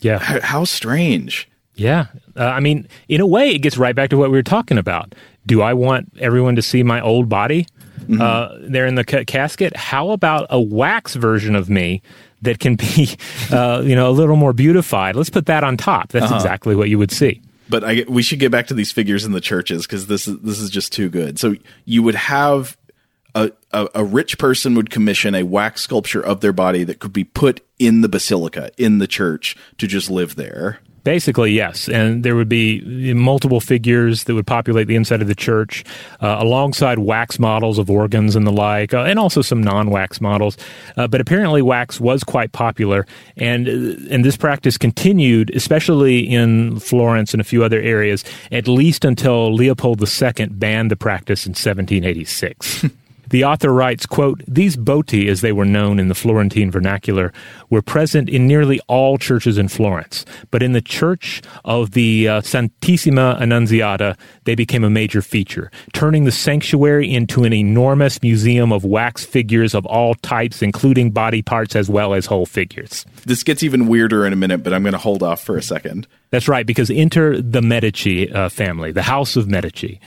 [0.00, 0.16] Yeah.
[0.36, 1.48] H- how strange.
[1.74, 2.06] Yeah.
[2.36, 4.78] Uh, I mean, in a way, it gets right back to what we were talking
[4.78, 5.14] about.
[5.46, 7.66] Do I want everyone to see my old body
[8.18, 9.76] uh, there in the ca- casket?
[9.76, 12.02] How about a wax version of me
[12.42, 13.16] that can be,
[13.52, 15.16] uh, you know, a little more beautified?
[15.16, 16.10] Let's put that on top.
[16.12, 17.42] That's exactly what you would see.
[17.68, 20.40] But I, we should get back to these figures in the churches because this is
[20.40, 21.38] this is just too good.
[21.38, 21.54] So
[21.84, 22.76] you would have
[23.34, 27.12] a, a a rich person would commission a wax sculpture of their body that could
[27.12, 30.80] be put in the basilica in the church to just live there.
[31.02, 31.88] Basically, yes.
[31.88, 35.84] And there would be multiple figures that would populate the inside of the church,
[36.20, 40.20] uh, alongside wax models of organs and the like, uh, and also some non wax
[40.20, 40.58] models.
[40.96, 43.06] Uh, but apparently, wax was quite popular.
[43.36, 48.68] And, uh, and this practice continued, especially in Florence and a few other areas, at
[48.68, 52.84] least until Leopold II banned the practice in 1786.
[53.30, 57.32] The author writes, quote, These boti, as they were known in the Florentine vernacular,
[57.70, 60.24] were present in nearly all churches in Florence.
[60.50, 66.24] But in the church of the uh, Santissima Annunziata, they became a major feature, turning
[66.24, 71.76] the sanctuary into an enormous museum of wax figures of all types, including body parts
[71.76, 73.06] as well as whole figures.
[73.24, 75.62] This gets even weirder in a minute, but I'm going to hold off for a
[75.62, 76.06] second.
[76.30, 80.00] That's right, because enter the Medici uh, family, the House of Medici.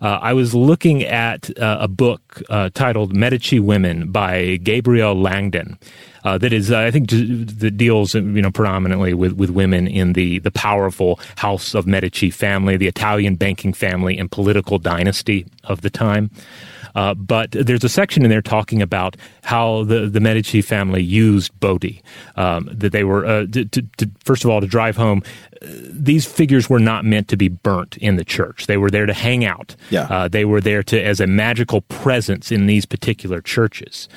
[0.00, 5.78] Uh, I was looking at uh, a book uh, titled Medici Women by Gabrielle Langdon.
[6.22, 10.12] Uh, that is, uh, I think, that deals, you know, predominantly with, with women in
[10.12, 15.80] the, the powerful House of Medici family, the Italian banking family and political dynasty of
[15.80, 16.30] the time.
[16.94, 21.52] Uh, but there's a section in there talking about how the, the Medici family used
[21.60, 22.02] Boti.
[22.36, 25.22] Um, that they were, uh, to, to, to, first of all, to drive home,
[25.62, 28.66] uh, these figures were not meant to be burnt in the church.
[28.66, 29.76] They were there to hang out.
[29.90, 30.06] Yeah.
[30.10, 34.08] Uh, they were there to as a magical presence in these particular churches.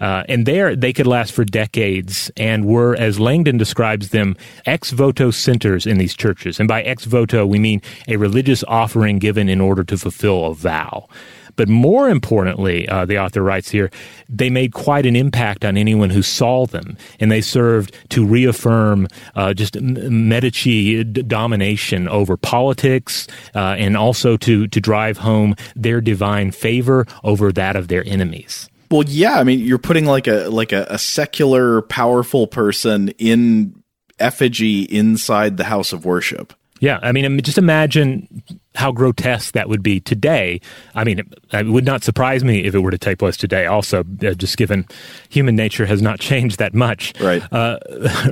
[0.00, 4.90] Uh, and there, they could last for decades and were, as Langdon describes them, ex
[4.90, 6.58] voto centers in these churches.
[6.58, 10.54] And by ex voto, we mean a religious offering given in order to fulfill a
[10.54, 11.08] vow.
[11.56, 13.90] But more importantly, uh, the author writes here,
[14.28, 19.08] they made quite an impact on anyone who saw them, and they served to reaffirm
[19.34, 26.50] uh, just Medici domination over politics, uh, and also to to drive home their divine
[26.50, 28.68] favor over that of their enemies.
[28.90, 33.82] Well, yeah, I mean, you're putting like a like a, a secular, powerful person in
[34.18, 36.52] effigy inside the house of worship.
[36.80, 38.42] Yeah, I mean, just imagine
[38.74, 40.60] how grotesque that would be today.
[40.94, 43.66] I mean, it, it, would not surprise me if it were to take place today.
[43.66, 44.86] Also, uh, just given
[45.28, 47.42] human nature has not changed that much, right?
[47.52, 47.78] Uh,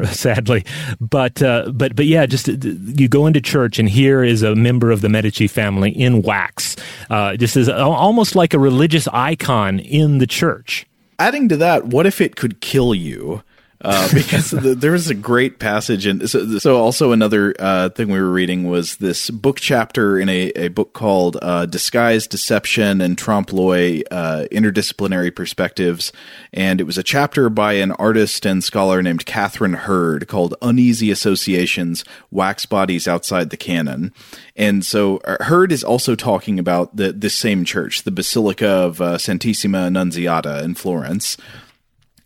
[0.13, 0.65] sadly,
[1.01, 4.55] but uh, but but yeah, just uh, you go into church and here is a
[4.55, 6.77] member of the Medici family in wax,
[7.11, 10.87] uh, just as almost like a religious icon in the church.
[11.19, 13.43] Adding to that, what if it could kill you?
[13.81, 18.09] Uh, because the, there was a great passage, and so, so also another uh, thing
[18.11, 23.01] we were reading was this book chapter in a, a book called uh, "Disguise, Deception,
[23.01, 26.13] and Trompe l'oeil: uh, Interdisciplinary Perspectives,"
[26.53, 31.11] and it was a chapter by an artist and scholar named Catherine Hurd called "Uneasy
[31.11, 34.13] Associations: Wax Bodies Outside the Canon."
[34.57, 39.01] And so uh, Hurd is also talking about the this same church, the Basilica of
[39.01, 41.37] uh, Santissima Annunziata in Florence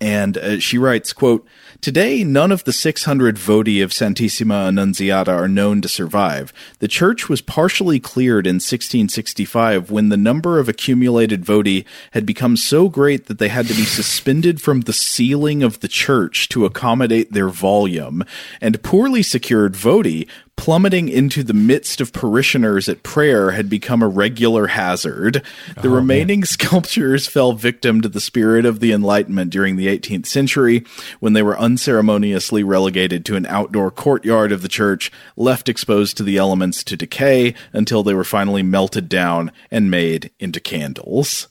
[0.02, 1.46] and uh, she writes quote
[1.80, 6.52] today none of the 600 voti of santissima annunziata are known to survive.
[6.80, 12.56] The church was partially cleared in 1665 when the number of accumulated voti had become
[12.56, 16.64] so great that they had to be suspended from the ceiling of the church to
[16.64, 18.24] accommodate their volume.
[18.60, 24.08] And poorly secured voti plummeting into the midst of parishioners at prayer had become a
[24.08, 25.42] regular hazard.
[25.80, 26.46] The oh, remaining man.
[26.46, 30.84] sculptures fell victim to the spirit of the Enlightenment during the 18th century
[31.20, 36.22] when they were unceremoniously relegated to an outdoor courtyard of the church, left exposed to
[36.22, 41.48] the elements to decay until they were finally melted down and made into candles.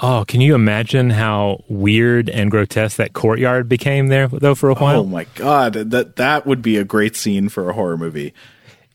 [0.00, 4.74] Oh, can you imagine how weird and grotesque that courtyard became there though for a
[4.74, 5.00] while?
[5.00, 8.32] Oh my god, that that would be a great scene for a horror movie.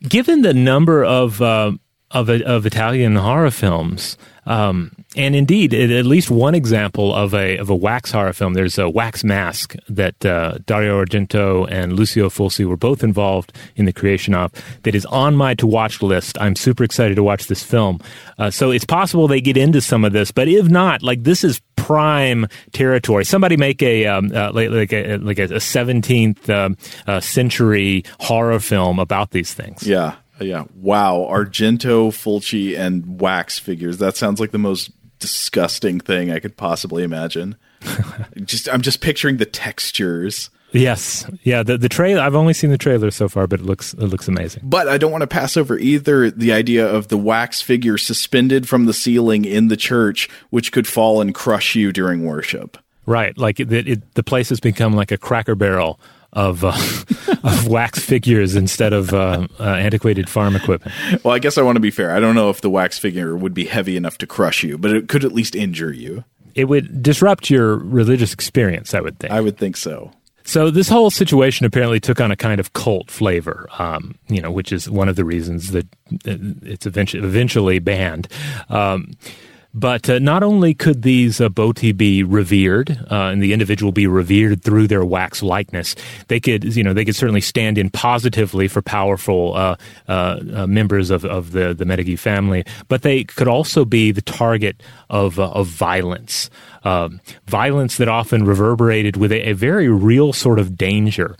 [0.02, 1.74] Given the number of uh,
[2.14, 7.70] of of Italian horror films, um, and indeed, at least one example of a of
[7.70, 8.54] a wax horror film.
[8.54, 13.86] There's a Wax Mask that uh, Dario Argento and Lucio Fulci were both involved in
[13.86, 14.52] the creation of.
[14.84, 16.38] That is on my to watch list.
[16.40, 18.00] I'm super excited to watch this film.
[18.38, 21.44] Uh, so it's possible they get into some of this, but if not, like this
[21.44, 23.26] is prime territory.
[23.26, 29.00] Somebody make a um, uh, like, a like a 17th um, uh, century horror film
[29.00, 29.88] about these things.
[29.88, 30.16] Yeah.
[30.44, 30.66] Yeah.
[30.76, 31.28] Wow.
[31.30, 33.98] Argento, Fulci, and wax figures.
[33.98, 37.56] That sounds like the most disgusting thing I could possibly imagine.
[38.44, 40.50] just I'm just picturing the textures.
[40.74, 41.62] Yes, yeah.
[41.62, 42.22] The the trailer.
[42.22, 44.64] I've only seen the trailer so far, but it looks it looks amazing.
[44.66, 48.68] But I don't want to pass over either the idea of the wax figure suspended
[48.68, 52.78] from the ceiling in the church, which could fall and crush you during worship.
[53.06, 56.00] Right, like it, it, the place has become like a Cracker Barrel
[56.34, 56.78] of uh,
[57.44, 60.96] of wax figures instead of uh, uh, antiquated farm equipment.
[61.24, 62.16] Well, I guess I want to be fair.
[62.16, 64.92] I don't know if the wax figure would be heavy enough to crush you, but
[64.92, 66.24] it could at least injure you.
[66.56, 68.94] It would disrupt your religious experience.
[68.94, 69.34] I would think.
[69.34, 70.12] I would think so.
[70.46, 74.52] So this whole situation apparently took on a kind of cult flavor, um, you know,
[74.52, 75.88] which is one of the reasons that
[76.26, 78.28] it's eventually, eventually banned.
[78.70, 79.12] Um,
[79.74, 84.06] but uh, not only could these uh, boti be revered, uh, and the individual be
[84.06, 85.96] revered through their wax likeness,
[86.28, 89.76] they could, you know, they could certainly stand in positively for powerful uh,
[90.08, 92.64] uh, uh, members of, of the the family.
[92.88, 96.50] But they could also be the target of of violence,
[97.48, 101.36] violence that often reverberated with a, a very real sort of danger.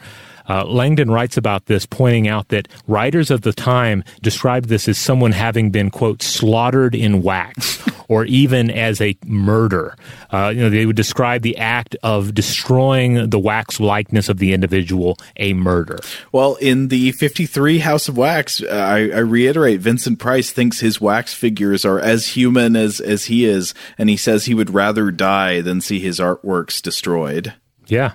[0.50, 4.98] Uh, Langdon writes about this, pointing out that writers of the time described this as
[4.98, 9.96] someone having been, quote, slaughtered in wax, or even as a murder.
[10.32, 14.54] Uh, you know, they would describe the act of destroying the wax likeness of the
[14.54, 16.00] individual a murder.
[16.32, 21.00] Well, in the 53 House of Wax, uh, I, I reiterate, Vincent Price thinks his
[21.00, 25.12] wax figures are as human as, as he is, and he says he would rather
[25.12, 27.54] die than see his artworks destroyed.
[27.88, 28.14] Yeah.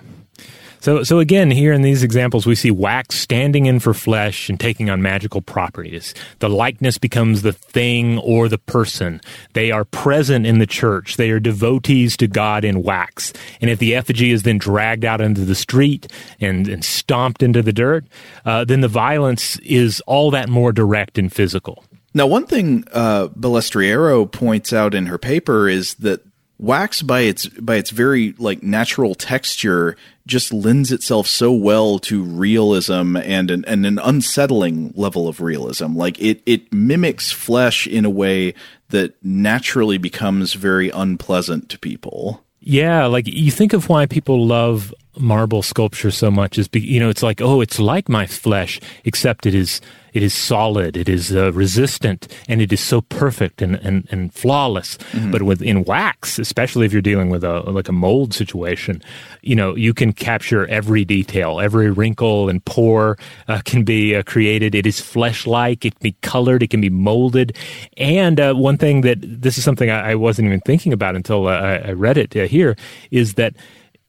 [0.81, 4.59] So, so again, here in these examples, we see wax standing in for flesh and
[4.59, 6.13] taking on magical properties.
[6.39, 9.19] The likeness becomes the thing or the person.
[9.53, 11.17] They are present in the church.
[11.17, 13.33] They are devotees to God in wax.
[13.59, 17.61] And if the effigy is then dragged out into the street and, and stomped into
[17.61, 18.05] the dirt,
[18.45, 21.83] uh, then the violence is all that more direct and physical.
[22.13, 26.25] Now, one thing uh, Ballestriero points out in her paper is that
[26.57, 29.95] wax by its by its very like natural texture
[30.29, 35.95] just lends itself so well to realism and an, and an unsettling level of realism.
[35.95, 38.53] Like it it mimics flesh in a way
[38.89, 42.45] that naturally becomes very unpleasant to people.
[42.61, 46.99] Yeah like you think of why people love marble sculpture so much is be, you
[46.99, 49.81] know it's like oh it's like my flesh except it is
[50.13, 54.33] it is solid, it is uh, resistant, and it is so perfect and, and, and
[54.33, 54.97] flawless.
[54.97, 55.31] Mm-hmm.
[55.31, 59.01] But with in wax, especially if you're dealing with a like a mold situation,
[59.41, 64.23] you know you can capture every detail, every wrinkle and pore uh, can be uh,
[64.23, 64.75] created.
[64.75, 65.85] It is flesh-like.
[65.85, 66.63] It can be colored.
[66.63, 67.57] It can be molded.
[67.97, 71.47] And uh, one thing that this is something I, I, wasn't even thinking about until
[71.47, 72.75] uh, I, I read it uh, here
[73.11, 73.53] is that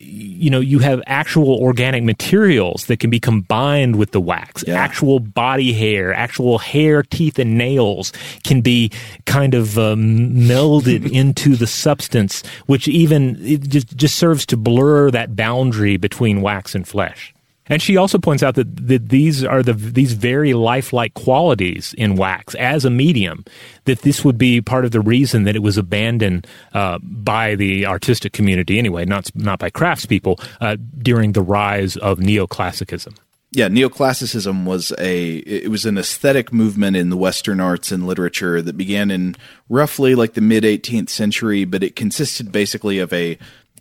[0.03, 4.65] you know, you have actual organic materials that can be combined with the wax.
[4.67, 4.75] Yeah.
[4.75, 8.91] Actual body hair, actual hair, teeth, and nails can be
[9.27, 15.11] kind of um, melded into the substance, which even it just, just serves to blur
[15.11, 17.35] that boundary between wax and flesh.
[17.71, 22.17] And she also points out that, that these are the these very lifelike qualities in
[22.17, 23.45] wax as a medium.
[23.85, 27.87] That this would be part of the reason that it was abandoned uh, by the
[27.87, 33.17] artistic community anyway, not not by craftspeople uh, during the rise of neoclassicism.
[33.53, 38.63] Yeah, neoclassicism was a it was an aesthetic movement in the Western arts and literature
[38.63, 39.37] that began in
[39.69, 43.39] roughly like the mid 18th century, but it consisted basically of a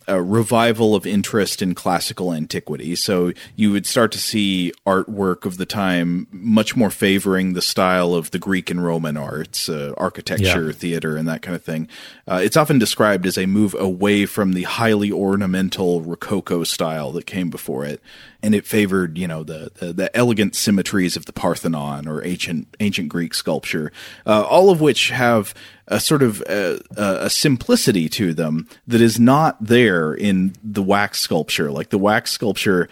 [0.10, 2.95] a revival of interest in classical antiquity.
[2.95, 8.14] So you would start to see artwork of the time much more favoring the style
[8.14, 10.72] of the Greek and Roman arts, uh, architecture, yeah.
[10.72, 11.88] theater, and that kind of thing.
[12.28, 17.26] Uh, it's often described as a move away from the highly ornamental Rococo style that
[17.26, 18.01] came before it,
[18.41, 22.75] and it favored, you know, the the, the elegant symmetries of the Parthenon or ancient
[22.79, 23.91] ancient Greek sculpture,
[24.25, 25.53] uh, all of which have
[25.87, 31.19] a sort of a, a, simplicity to them that is not there in the wax
[31.19, 31.71] sculpture.
[31.71, 32.87] Like the wax sculpture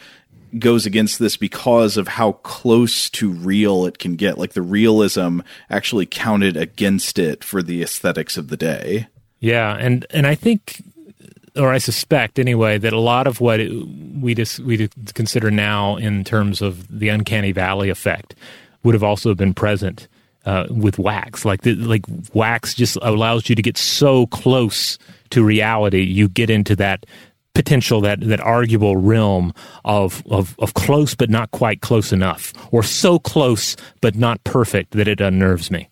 [0.58, 4.38] goes against this because of how close to real it can get.
[4.38, 9.08] Like the realism actually counted against it for the aesthetics of the day.
[9.40, 10.82] Yeah, and and I think
[11.58, 16.62] or I suspect anyway, that a lot of what we we consider now in terms
[16.62, 18.36] of the uncanny valley effect
[18.84, 20.08] would have also been present
[20.46, 21.46] uh, with wax.
[21.46, 24.98] Like the, like wax just allows you to get so close
[25.32, 26.02] to reality.
[26.04, 27.06] You get into that
[27.54, 29.52] potential that that arguable realm
[29.84, 34.92] of, of of close but not quite close enough, or so close but not perfect
[34.92, 35.90] that it unnerves me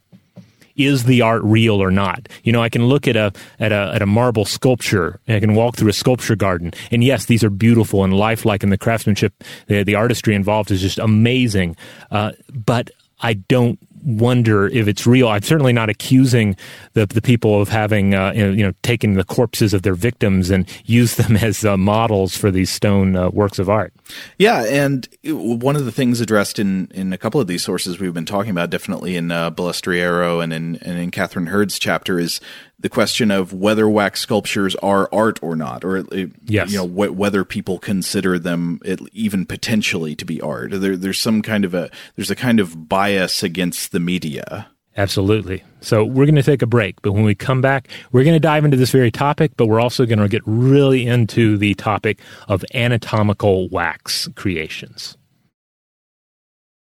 [0.76, 2.28] is the art real or not?
[2.44, 5.56] You know, I can look at a at a at a marble sculpture I can
[5.56, 9.44] walk through a sculpture garden, and yes, these are beautiful and lifelike, and the craftsmanship,
[9.68, 11.76] the the artistry involved is just amazing.
[12.12, 12.90] Uh, but
[13.22, 15.28] I don't wonder if it's real.
[15.28, 16.56] I'm certainly not accusing
[16.94, 19.96] the the people of having uh, you, know, you know taken the corpses of their
[19.96, 23.94] victims and used them as uh, models for these stone uh, works of art.
[24.38, 28.14] Yeah, and one of the things addressed in in a couple of these sources we've
[28.14, 32.40] been talking about, definitely in uh, Ballestriero and in and in Catherine Hurd's chapter, is
[32.80, 36.06] the question of whether wax sculptures are art or not, or
[36.46, 36.72] yes.
[36.72, 38.80] you know wh- whether people consider them
[39.14, 40.72] even potentially to be art.
[40.72, 44.68] There, there's some kind of a there's a kind of bias against the media.
[44.98, 45.62] Absolutely.
[45.82, 48.40] So we're going to take a break, but when we come back, we're going to
[48.40, 52.20] dive into this very topic, but we're also going to get really into the topic
[52.48, 55.18] of anatomical wax creations.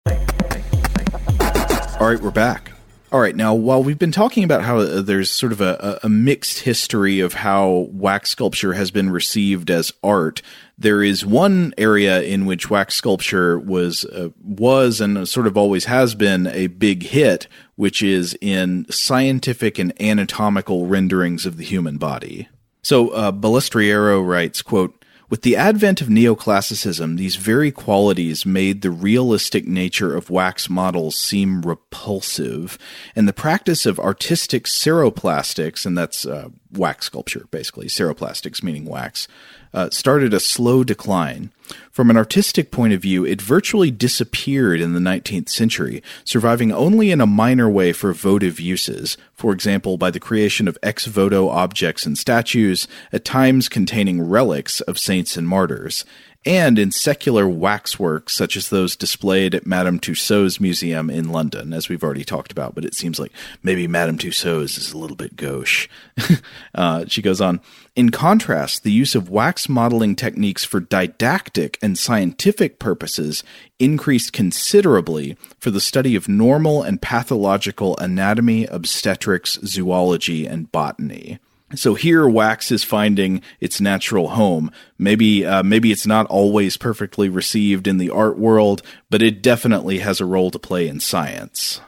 [0.08, 2.72] All right, we're back.
[3.18, 6.08] All right, now while we've been talking about how uh, there's sort of a, a,
[6.08, 10.44] mixed history of how wax sculpture has been received as art,
[10.78, 15.86] there is one area in which wax sculpture was uh, was and sort of always
[15.86, 21.98] has been a big hit, which is in scientific and anatomical renderings of the human
[21.98, 22.48] body.
[22.84, 28.92] So uh, Ballestriero writes, "quote With the advent of neoclassicism, these very qualities made the
[28.92, 32.78] realistic nature of wax models seem repulsive,
[33.14, 39.28] and the practice of artistic ceroplastics, and that's uh, wax sculpture, basically, ceroplastics meaning wax,
[39.74, 41.52] uh, started a slow decline.
[41.92, 47.12] From an artistic point of view, it virtually disappeared in the 19th century, surviving only
[47.12, 51.50] in a minor way for votive uses, for example, by the creation of ex voto
[51.50, 56.06] objects and statues, at times containing relics of saints and martyrs
[56.48, 61.90] and in secular waxworks such as those displayed at Madame Tussauds Museum in London, as
[61.90, 62.74] we've already talked about.
[62.74, 63.34] But it seems like
[63.64, 65.90] maybe Madame Tussauds is a little bit gauche.
[66.76, 67.60] uh, she goes on.
[67.98, 73.44] In contrast, the use of wax modeling techniques for didactic and scientific purposes
[73.78, 81.40] increased considerably for the study of normal and pathological anatomy, obstetrics, zoology, and botany.
[81.76, 84.72] So here, wax is finding its natural home.
[84.98, 90.00] Maybe, uh, maybe it's not always perfectly received in the art world, but it definitely
[90.00, 91.82] has a role to play in science.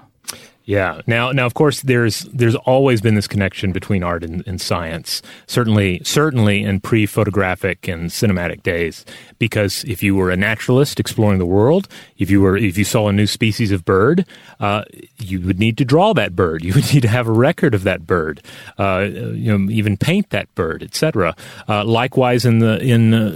[0.69, 1.01] Yeah.
[1.07, 5.23] Now, now, of course, there's there's always been this connection between art and, and science.
[5.47, 9.03] Certainly, certainly in pre-photographic and cinematic days,
[9.39, 11.87] because if you were a naturalist exploring the world,
[12.19, 14.27] if you were if you saw a new species of bird,
[14.59, 14.83] uh,
[15.17, 16.63] you would need to draw that bird.
[16.69, 18.43] You would need to have a record of that bird.
[18.77, 21.35] Uh, you know, even paint that bird, etc.
[21.67, 23.31] Uh, likewise, in the in uh,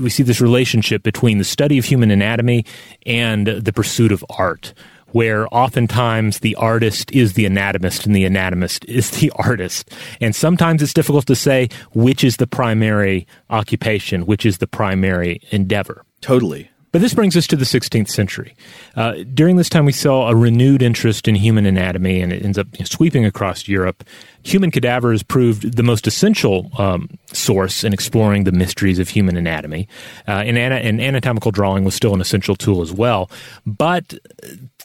[0.00, 2.64] we see this relationship between the study of human anatomy
[3.04, 4.72] and the pursuit of art
[5.12, 9.90] where oftentimes the artist is the anatomist and the anatomist is the artist.
[10.20, 15.40] And sometimes it's difficult to say which is the primary occupation, which is the primary
[15.50, 16.04] endeavor.
[16.20, 16.70] Totally.
[16.92, 18.56] But this brings us to the 16th century.
[18.94, 22.56] Uh, during this time, we saw a renewed interest in human anatomy, and it ends
[22.56, 24.02] up sweeping across Europe
[24.46, 29.88] human cadavers proved the most essential um, source in exploring the mysteries of human anatomy.
[30.28, 33.30] Uh, and, ana- and, anatomical drawing was still an essential tool as well.
[33.66, 34.14] But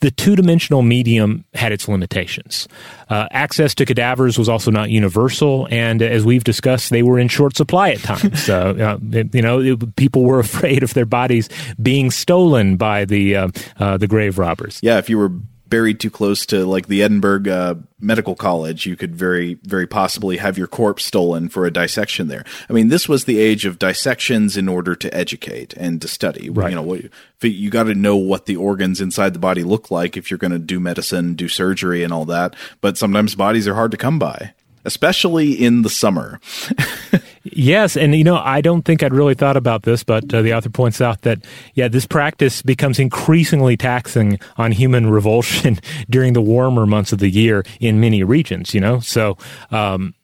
[0.02, 2.68] the two dimensional medium had its limitations.
[3.10, 7.28] Uh, access to cadavers was also not universal, and as we've discussed, they were in
[7.28, 8.50] short supply at times.
[8.50, 11.50] uh, you know, it, people were afraid of their bodies
[11.82, 13.50] being stolen by the uh,
[13.80, 14.80] uh, the grave robbers.
[14.82, 15.32] Yeah, if you were
[15.72, 20.38] buried too close to like the Edinburgh uh, Medical College, you could very, very possibly
[20.38, 22.44] have your corpse stolen for a dissection there.
[22.70, 26.52] I mean, this was the age of dissections in order to educate and to study.
[26.52, 26.70] Right.
[26.70, 27.02] You know, what,
[27.42, 30.52] you got to know what the organs inside the body look like if you're going
[30.52, 32.56] to do medicine, do surgery, and all that.
[32.82, 34.54] But sometimes bodies are hard to come by
[34.86, 36.40] especially in the summer.
[37.44, 40.54] yes, and you know, I don't think I'd really thought about this, but uh, the
[40.54, 45.80] author points out that yeah, this practice becomes increasingly taxing on human revulsion
[46.10, 48.74] during the warmer months of the year in many regions.
[48.74, 49.38] You know, so.
[49.72, 50.16] Um,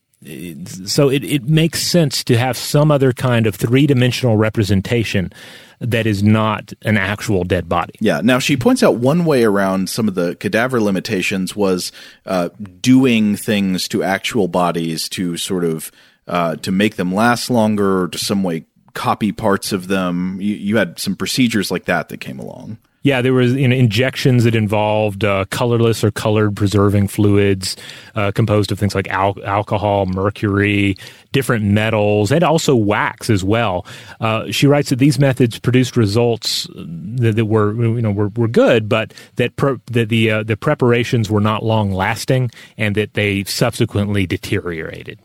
[0.86, 5.32] so it, it makes sense to have some other kind of three dimensional representation
[5.80, 7.94] that is not an actual dead body.
[8.00, 8.22] Yeah.
[8.24, 11.92] Now she points out one way around some of the cadaver limitations was
[12.26, 12.50] uh,
[12.82, 15.92] doing things to actual bodies to sort of
[16.28, 20.42] uh, to make them last longer, or to some way copy parts of them.
[20.42, 22.80] You, you had some procedures like that that came along.
[23.08, 27.78] Yeah, there was you know, injections that involved uh, colorless or colored preserving fluids
[28.16, 30.98] uh, composed of things like al- alcohol, mercury,
[31.32, 33.86] different metals, and also wax as well.
[34.20, 38.50] Uh, she writes that these methods produced results that, that, were you know were, were
[38.50, 39.56] good, but that
[39.92, 45.18] that the uh, the preparations were not long lasting, and that they subsequently deteriorated.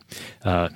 [0.45, 0.69] Uh,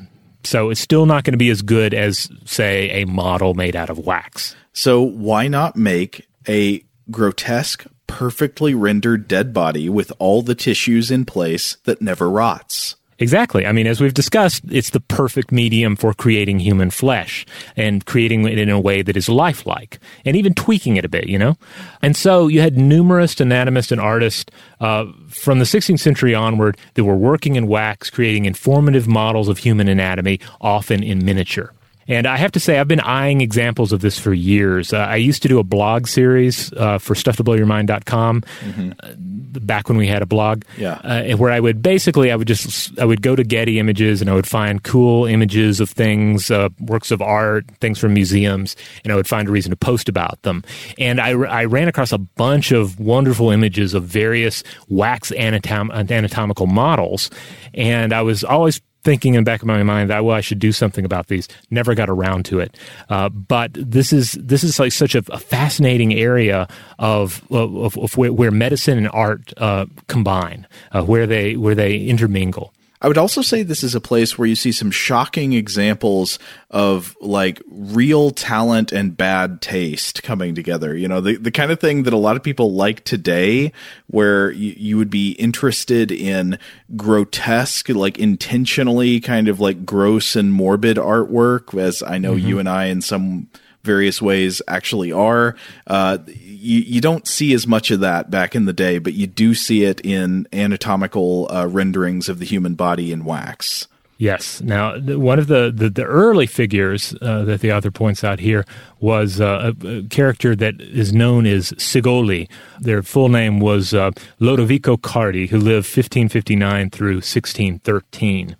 [0.42, 3.90] so it's still not going to be as good as, say, a model made out
[3.90, 4.56] of wax.
[4.72, 11.24] So why not make a grotesque, perfectly rendered dead body with all the tissues in
[11.24, 12.96] place that never rots.
[13.18, 13.64] Exactly.
[13.64, 18.46] I mean, as we've discussed, it's the perfect medium for creating human flesh and creating
[18.46, 21.56] it in a way that is lifelike and even tweaking it a bit, you know?
[22.02, 27.04] And so you had numerous anatomists and artists uh, from the 16th century onward that
[27.04, 31.72] were working in wax, creating informative models of human anatomy, often in miniature.
[32.08, 34.92] And I have to say, I've been eyeing examples of this for years.
[34.92, 38.92] Uh, I used to do a blog series uh, for stufftoblowyourmind.com mm-hmm.
[39.00, 40.62] uh, back when we had a blog.
[40.76, 41.00] Yeah.
[41.02, 44.30] Uh, where I would basically, I would just, I would go to Getty Images and
[44.30, 49.12] I would find cool images of things, uh, works of art, things from museums, and
[49.12, 50.62] I would find a reason to post about them.
[50.98, 56.66] And I, I ran across a bunch of wonderful images of various wax anatom- anatomical
[56.66, 57.30] models.
[57.74, 60.58] And I was always thinking in the back of my mind that well I should
[60.58, 61.46] do something about these.
[61.70, 62.76] Never got around to it.
[63.08, 66.66] Uh, but this is this is like such a, a fascinating area
[66.98, 71.98] of of, of where, where, medicine and art uh, combine, uh, where they where they
[71.98, 72.74] intermingle.
[73.06, 76.40] I would also say this is a place where you see some shocking examples
[76.72, 80.96] of like real talent and bad taste coming together.
[80.96, 83.70] You know, the, the kind of thing that a lot of people like today,
[84.08, 86.58] where you, you would be interested in
[86.96, 92.48] grotesque, like intentionally kind of like gross and morbid artwork, as I know mm-hmm.
[92.48, 93.46] you and I in some
[93.86, 95.56] various ways actually are.
[95.86, 99.26] Uh, you, you don't see as much of that back in the day, but you
[99.26, 103.88] do see it in anatomical uh, renderings of the human body in wax.
[104.18, 104.62] Yes.
[104.62, 108.64] Now, one of the, the, the early figures uh, that the author points out here
[108.98, 112.48] was uh, a, a, character that is known as Cigoli.
[112.80, 118.56] Their full name was uh, Lodovico Cardi, who lived 1559 through 1613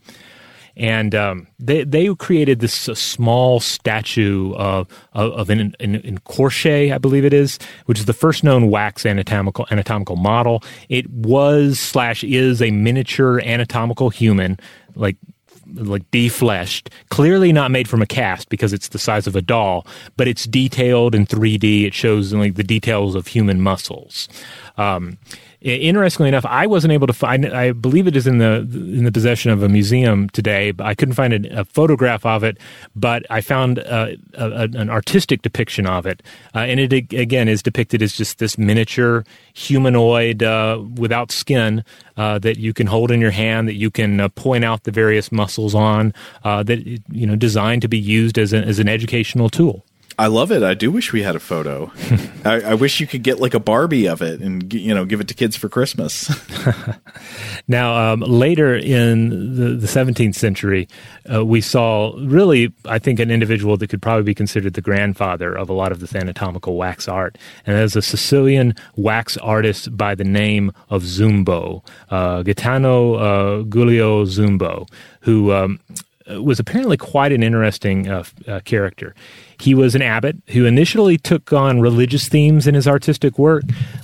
[0.77, 7.25] and um, they they created this uh, small statue of of, of an, I believe
[7.25, 10.63] it is, which is the first known wax anatomical anatomical model.
[10.89, 14.61] It was slash is a miniature anatomical human,
[14.95, 15.17] like
[15.75, 19.87] like defleshed, clearly not made from a cast because it's the size of a doll,
[20.17, 21.85] but it's detailed in 3D.
[21.85, 24.29] It shows like the details of human muscles.
[24.77, 25.19] Um,
[25.67, 27.45] Interestingly enough, I wasn't able to find.
[27.45, 30.71] I believe it is in the in the possession of a museum today.
[30.71, 32.57] But I couldn't find a, a photograph of it,
[32.95, 36.23] but I found uh, a, a, an artistic depiction of it,
[36.55, 41.83] uh, and it again is depicted as just this miniature humanoid uh, without skin
[42.17, 44.93] uh, that you can hold in your hand, that you can uh, point out the
[44.93, 46.15] various muscles on,
[46.45, 49.85] that you know designed to be used as, as an educational tool.
[50.19, 50.63] I love it.
[50.63, 51.93] I do wish we had a photo.
[52.45, 55.21] I, I, wish you could get like a Barbie of it and you know give
[55.21, 56.31] it to kids for Christmas.
[57.69, 60.89] now, um, later in the, the 17th century,
[61.31, 65.55] uh, we saw really, I think, an individual that could probably be considered the grandfather
[65.55, 67.37] of a lot of this anatomical wax art,
[67.67, 73.63] and that is a Sicilian wax artist by the name of Zumbo, uh, Gaetano uh,
[73.65, 74.89] Giulio Zumbo,
[75.21, 75.79] who um,
[76.29, 79.15] was apparently quite an interesting uh, uh, character.
[79.59, 83.63] He was an abbot who initially took on religious themes in his artistic work,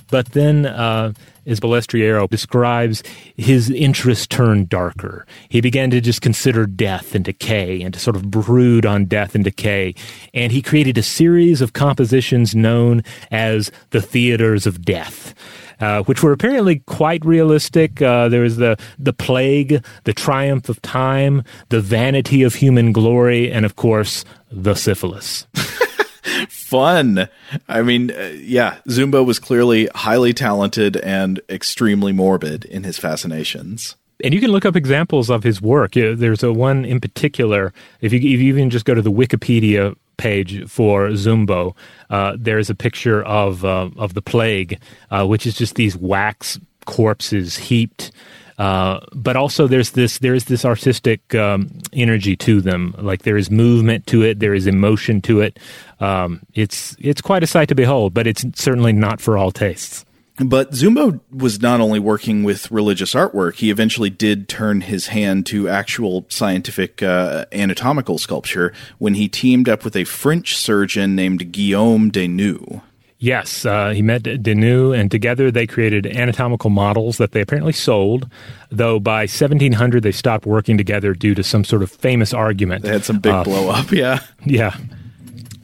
[0.09, 1.13] but then, uh,
[1.45, 3.03] as Ballestriero describes,
[3.35, 5.25] his interest turned darker.
[5.49, 9.35] He began to just consider death and decay and to sort of brood on death
[9.35, 9.93] and decay.
[10.33, 15.35] And he created a series of compositions known as the theaters of death.
[15.83, 18.01] Uh, which were apparently quite realistic.
[18.01, 23.51] Uh, there was the the plague, the triumph of time, the vanity of human glory,
[23.51, 25.45] and of course the syphilis.
[26.47, 27.27] Fun.
[27.67, 33.97] I mean, uh, yeah, Zumbo was clearly highly talented and extremely morbid in his fascinations.
[34.23, 35.95] And you can look up examples of his work.
[35.95, 37.73] There's a one in particular.
[37.99, 41.75] If you, if you even just go to the Wikipedia page for Zumbo,
[42.09, 44.79] uh, there's a picture of uh, of the plague,
[45.11, 48.11] uh, which is just these wax corpses heaped
[48.57, 52.93] uh, but also there's this there is this artistic um, energy to them.
[52.97, 55.59] Like there is movement to it, there is emotion to it.
[55.99, 60.05] Um, it's it's quite a sight to behold, but it's certainly not for all tastes.
[60.37, 65.45] But Zumbo was not only working with religious artwork; he eventually did turn his hand
[65.47, 71.51] to actual scientific uh, anatomical sculpture when he teamed up with a French surgeon named
[71.51, 72.81] Guillaume Desnoues.
[73.19, 78.29] Yes, uh, he met Desnoues, and together they created anatomical models that they apparently sold.
[78.69, 82.83] Though by 1700 they stopped working together due to some sort of famous argument.
[82.83, 84.19] They had some big uh, blow up, yeah.
[84.45, 84.75] Yeah.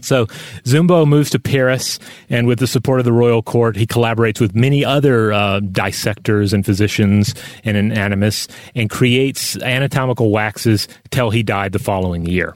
[0.02, 0.26] So
[0.66, 4.56] Zumbo moves to Paris, and with the support of the royal court, he collaborates with
[4.56, 11.72] many other uh, dissectors and physicians and anatomists, and creates anatomical waxes till he died
[11.72, 12.56] the following year.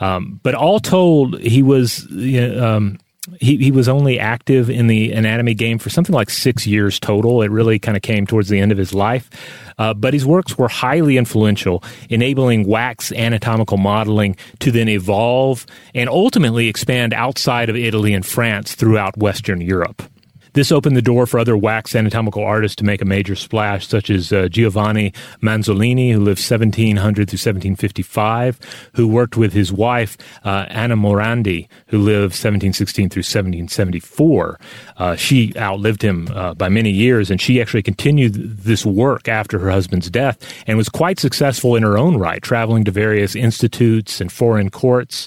[0.00, 2.98] Um, but all told, he was um,
[3.40, 7.42] he, he was only active in the anatomy game for something like six years total.
[7.42, 9.30] It really kind of came towards the end of his life.
[9.78, 16.08] Uh, but his works were highly influential, enabling wax anatomical modeling to then evolve and
[16.08, 20.02] ultimately expand outside of Italy and France throughout Western Europe.
[20.54, 24.10] This opened the door for other wax anatomical artists to make a major splash, such
[24.10, 28.60] as uh, Giovanni Manzolini, who lived 1700 through 1755,
[28.94, 34.60] who worked with his wife, uh, Anna Morandi, who lived 1716 through 1774.
[34.98, 39.58] Uh, she outlived him uh, by many years, and she actually continued this work after
[39.58, 44.20] her husband's death and was quite successful in her own right, traveling to various institutes
[44.20, 45.26] and foreign courts.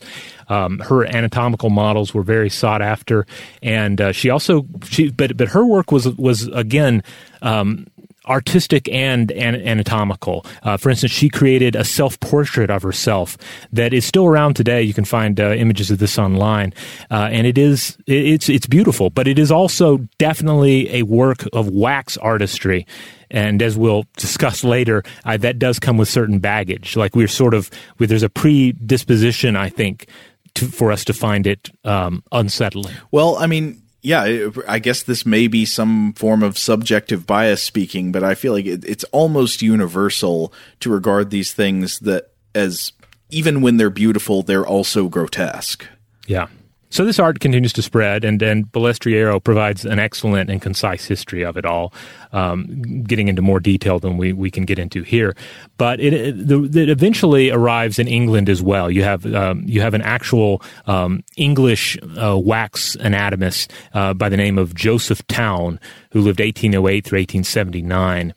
[0.50, 3.26] Um, her anatomical models were very sought after,
[3.62, 7.04] and uh, she also she but but her work was was again.
[7.42, 7.88] Um,
[8.28, 10.46] artistic and, anatomical.
[10.64, 13.38] Uh, for instance, she created a self portrait of herself
[13.72, 14.82] that is still around today.
[14.82, 16.74] You can find uh, images of this online,
[17.12, 21.70] uh, and it is it's it's beautiful, but it is also definitely a work of
[21.70, 22.86] wax artistry.
[23.32, 26.96] And as we'll discuss later, uh, that does come with certain baggage.
[26.96, 30.08] Like we're sort of, there's a predisposition, I think,
[30.56, 32.94] to, for us to find it um, unsettling.
[33.12, 38.12] Well, I mean, yeah, I guess this may be some form of subjective bias speaking,
[38.12, 42.94] but I feel like it, it's almost universal to regard these things that as
[43.30, 45.88] even when they're beautiful, they're also grotesque.
[46.28, 46.48] Yeah.
[46.96, 51.44] So this art continues to spread, and, and Ballestriero provides an excellent and concise history
[51.44, 51.94] of it all,
[52.32, 55.36] um, getting into more detail than we, we can get into here.
[55.78, 58.90] But it, it, it eventually arrives in England as well.
[58.90, 64.38] You have um, you have an actual um, English uh, wax anatomist uh, by the
[64.38, 65.82] name of Joseph Towne
[66.16, 68.34] who lived 1808 through 1879.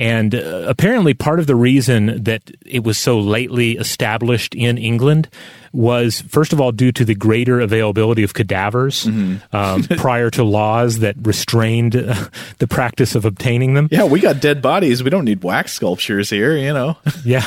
[0.00, 5.28] And uh, apparently, part of the reason that it was so lately established in England
[5.74, 9.54] was, first of all, due to the greater availability of cadavers mm-hmm.
[9.54, 13.88] um, prior to laws that restrained uh, the practice of obtaining them.
[13.90, 15.04] Yeah, we got dead bodies.
[15.04, 16.96] We don't need wax sculptures here, you know.
[17.24, 17.46] yeah.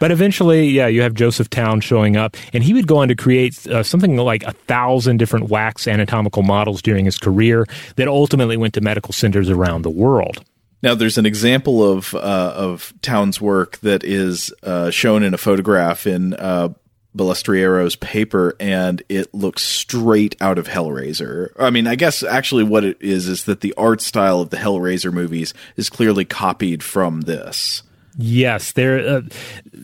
[0.00, 3.14] But eventually, yeah, you have Joseph Towne showing up, and he would go on to
[3.14, 7.66] create uh, something like a thousand different wax anatomical models during his career
[7.96, 10.42] that ultimately went to medical centers around the world.
[10.82, 12.18] Now, there's an example of uh,
[12.56, 16.70] of Towne's work that is uh, shown in a photograph in uh,
[17.16, 21.50] Ballestriero's paper, and it looks straight out of Hellraiser.
[21.58, 24.56] I mean, I guess actually what it is is that the art style of the
[24.56, 27.82] Hellraiser movies is clearly copied from this.
[28.18, 28.98] Yes, there.
[28.98, 29.22] Uh,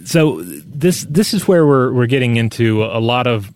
[0.05, 3.51] so this this is where we're we're getting into a lot of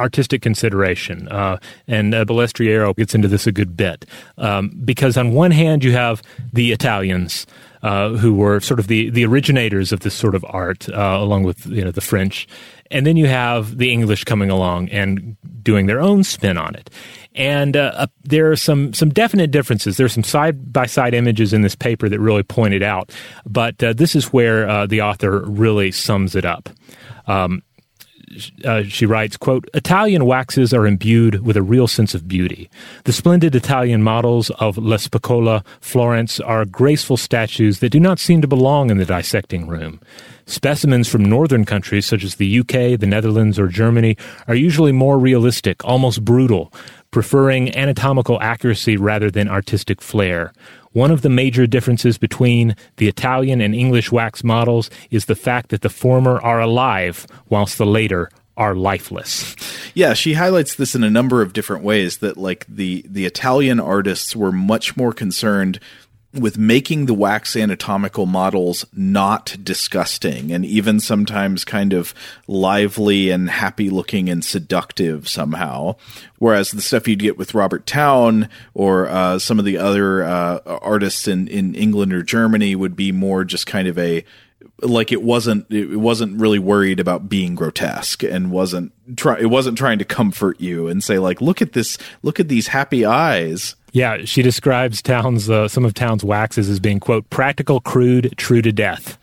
[0.00, 1.28] artistic consideration.
[1.28, 4.06] Uh, and uh, Ballestriero gets into this a good bit.
[4.38, 6.22] Um, because on one hand, you have
[6.52, 7.46] the Italians.
[7.82, 11.44] Uh, who were sort of the, the originators of this sort of art, uh, along
[11.44, 12.46] with you know the French,
[12.90, 16.90] and then you have the English coming along and doing their own spin on it.
[17.34, 19.96] And uh, there are some some definite differences.
[19.96, 23.12] There's some side by side images in this paper that really point it out,
[23.46, 26.68] but uh, this is where uh, the author really sums it up.
[27.26, 27.62] Um,
[28.64, 32.70] uh, she writes, quote, Italian waxes are imbued with a real sense of beauty.
[33.04, 38.40] The splendid Italian models of La Specola, Florence, are graceful statues that do not seem
[38.42, 40.00] to belong in the dissecting room.
[40.46, 44.16] Specimens from northern countries such as the UK, the Netherlands, or Germany
[44.48, 46.72] are usually more realistic, almost brutal,
[47.10, 50.52] preferring anatomical accuracy rather than artistic flair.
[50.92, 55.70] One of the major differences between the Italian and English wax models is the fact
[55.70, 59.54] that the former are alive, whilst the later are lifeless.
[59.94, 63.78] Yeah, she highlights this in a number of different ways that like the the Italian
[63.78, 65.78] artists were much more concerned
[66.32, 72.14] with making the wax anatomical models not disgusting and even sometimes kind of
[72.46, 75.96] lively and happy looking and seductive somehow.
[76.38, 80.60] Whereas the stuff you'd get with Robert Towne or uh, some of the other uh,
[80.64, 84.24] artists in, in England or Germany would be more just kind of a
[84.82, 89.76] like it wasn't it wasn't really worried about being grotesque and wasn't try it wasn't
[89.76, 93.74] trying to comfort you and say like look at this look at these happy eyes
[93.92, 98.62] yeah, she describes Towne's uh, some of Towne's waxes as being quote practical, crude, true
[98.62, 99.18] to death.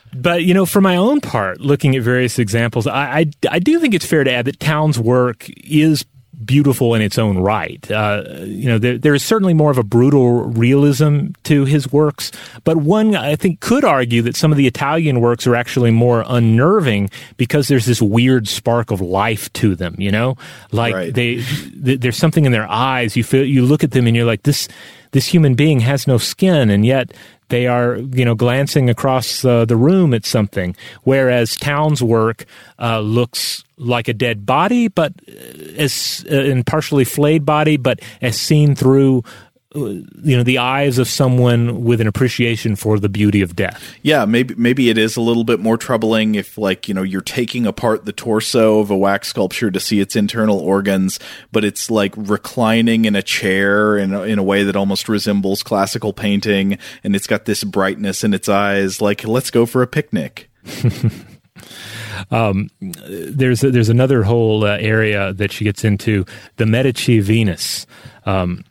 [0.14, 3.78] but you know, for my own part, looking at various examples, I, I, I do
[3.78, 6.04] think it's fair to add that Towne's work is
[6.44, 7.90] beautiful in its own right.
[7.90, 12.32] Uh, you know, there, there is certainly more of a brutal realism to his works,
[12.64, 16.24] but one I think could argue that some of the Italian works are actually more
[16.26, 19.94] unnerving because there's this weird spark of life to them.
[19.98, 20.36] You know,
[20.72, 21.14] like right.
[21.14, 23.16] they, there's something in their eyes.
[23.16, 24.68] You feel you look at them and you're like this.
[25.12, 27.12] This human being has no skin, and yet
[27.48, 30.74] they are, you know, glancing across uh, the room at something.
[31.02, 32.46] Whereas Towne's work
[32.80, 35.32] uh, looks like a dead body, but uh,
[35.76, 39.22] as uh, in partially flayed body, but as seen through
[39.76, 43.96] uh, you know the eyes of someone with an appreciation for the beauty of death.
[44.02, 47.20] Yeah, maybe maybe it is a little bit more troubling if like, you know, you're
[47.20, 51.18] taking apart the torso of a wax sculpture to see its internal organs,
[51.50, 55.64] but it's like reclining in a chair in a, in a way that almost resembles
[55.64, 59.88] classical painting and it's got this brightness in its eyes like let's go for a
[59.88, 60.48] picnic.
[62.30, 66.24] Um, there's there's another whole uh, area that she gets into
[66.56, 67.86] the Medici Venus.
[68.26, 68.64] Um,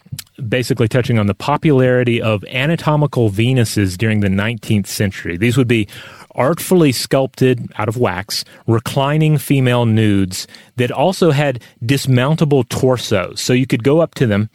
[0.48, 5.38] basically touching on the popularity of anatomical Venuses during the 19th century.
[5.38, 5.88] These would be
[6.32, 10.48] artfully sculpted out of wax, reclining female nudes
[10.78, 13.40] that also had dismountable torsos.
[13.40, 14.50] So you could go up to them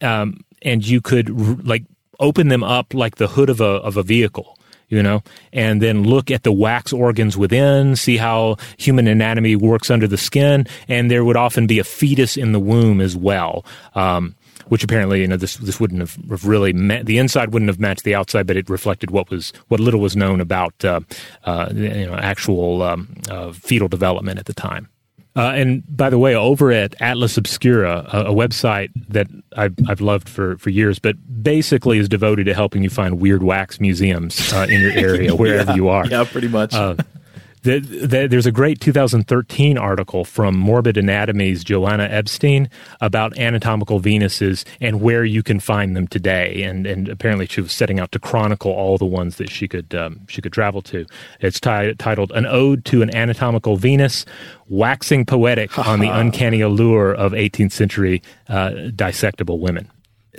[0.00, 1.84] um, and you could like
[2.20, 4.56] open them up like the hood of a of a vehicle
[4.94, 5.22] you know,
[5.52, 10.16] and then look at the wax organs within, see how human anatomy works under the
[10.16, 13.64] skin, and there would often be a fetus in the womb as well.
[13.94, 14.36] Um,
[14.68, 18.04] which apparently, you know, this this wouldn't have really met, the inside wouldn't have matched
[18.04, 21.00] the outside, but it reflected what was what little was known about uh,
[21.44, 24.88] uh, you know actual um, uh, fetal development at the time.
[25.36, 30.00] Uh, and by the way, over at Atlas Obscura, a, a, website that I've, I've
[30.00, 34.52] loved for, for years, but basically is devoted to helping you find weird wax museums
[34.52, 36.06] uh, in your area, wherever yeah, you are.
[36.06, 36.72] Yeah, pretty much.
[36.72, 36.94] Uh,
[37.64, 42.68] the, the, there's a great 2013 article from Morbid Anatomy's Joanna Ebenstein
[43.00, 46.62] about anatomical Venuses and where you can find them today.
[46.62, 49.94] And, and apparently, she was setting out to chronicle all the ones that she could
[49.94, 51.06] um, she could travel to.
[51.40, 54.26] It's t- titled "An Ode to an Anatomical Venus,"
[54.68, 59.90] waxing poetic on the uncanny allure of 18th century uh, dissectable women.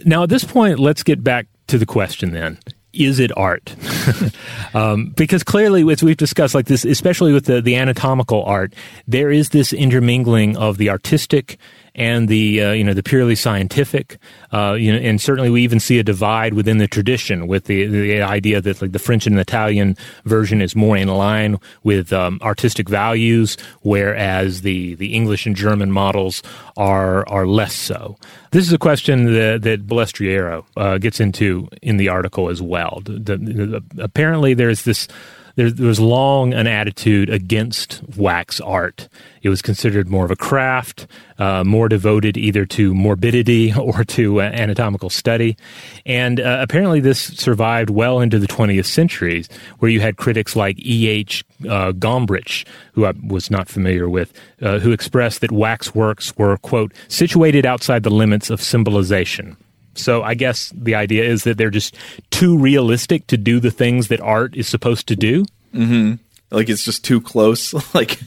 [0.05, 2.59] Now, at this point, let's get back to the question then
[2.95, 3.75] is it art?
[4.73, 8.73] um, because clearly, as we've discussed, like this, especially with the, the anatomical art,
[9.07, 11.57] there is this intermingling of the artistic
[11.95, 14.17] and the uh, you know the purely scientific.
[14.51, 17.85] Uh, you know, and certainly we even see a divide within the tradition with the
[17.87, 22.39] the idea that like the French and Italian version is more in line with um,
[22.41, 26.43] artistic values, whereas the the English and German models
[26.77, 28.17] are are less so.
[28.51, 33.01] This is a question that, that Ballestriero uh, gets into in the article as well.
[33.03, 35.09] The, the, apparently, there's this
[35.55, 39.07] there, there was long an attitude against wax art.
[39.41, 41.07] It was considered more of a craft,
[41.37, 45.57] uh, more devoted either to morbidity or to uh, anatomical study.
[46.05, 49.45] And uh, apparently, this survived well into the 20th century,
[49.79, 51.45] where you had critics like E.H.
[51.61, 56.93] Gombrich, who I was not familiar with, uh, who expressed that wax works were, quote,
[57.07, 59.57] situated outside the limits of symbolization.
[59.95, 61.95] So I guess the idea is that they're just
[62.31, 65.45] too realistic to do the things that art is supposed to do.
[65.73, 66.15] Mm-hmm.
[66.51, 67.73] Like it's just too close.
[67.93, 68.19] like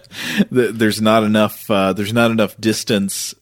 [0.50, 1.70] there's not enough.
[1.70, 3.34] Uh, there's not enough distance.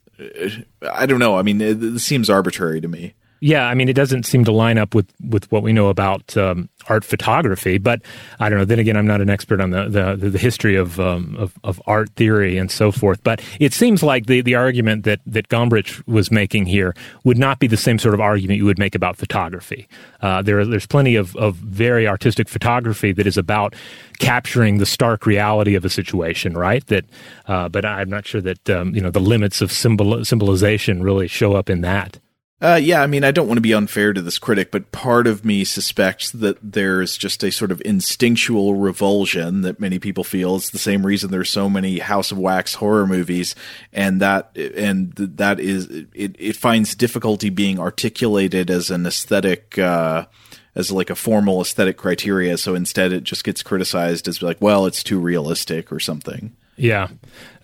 [0.83, 1.37] I don't know.
[1.37, 3.15] I mean, it, it seems arbitrary to me.
[3.41, 6.37] Yeah, I mean, it doesn't seem to line up with, with what we know about
[6.37, 7.79] um, art photography.
[7.79, 8.03] But
[8.39, 8.65] I don't know.
[8.67, 11.81] Then again, I'm not an expert on the the, the history of, um, of, of
[11.87, 13.23] art theory and so forth.
[13.25, 16.95] But it seems like the, the argument that that Gombrich was making here
[17.25, 19.89] would not be the same sort of argument you would make about photography.
[20.21, 23.75] Uh, there, there's plenty of, of very artistic photography that is about
[24.19, 26.87] capturing the stark reality of a situation, right?
[26.89, 27.07] That,
[27.47, 31.27] uh, but I'm not sure that um, you know the limits of symbol symbolization really
[31.27, 32.19] show up in that.
[32.63, 35.27] Uh, yeah, I mean, I don't want to be unfair to this critic, but part
[35.27, 40.57] of me suspects that there's just a sort of instinctual revulsion that many people feel.
[40.57, 43.55] It's the same reason there's so many House of Wax horror movies,
[43.95, 46.37] and that and that is it.
[46.39, 49.79] It finds difficulty being articulated as an aesthetic.
[49.79, 50.27] Uh,
[50.77, 54.87] as like a formal aesthetic criteria, so instead it just gets criticized as like, well,
[54.87, 56.55] it's too realistic or something.
[56.77, 57.09] Yeah,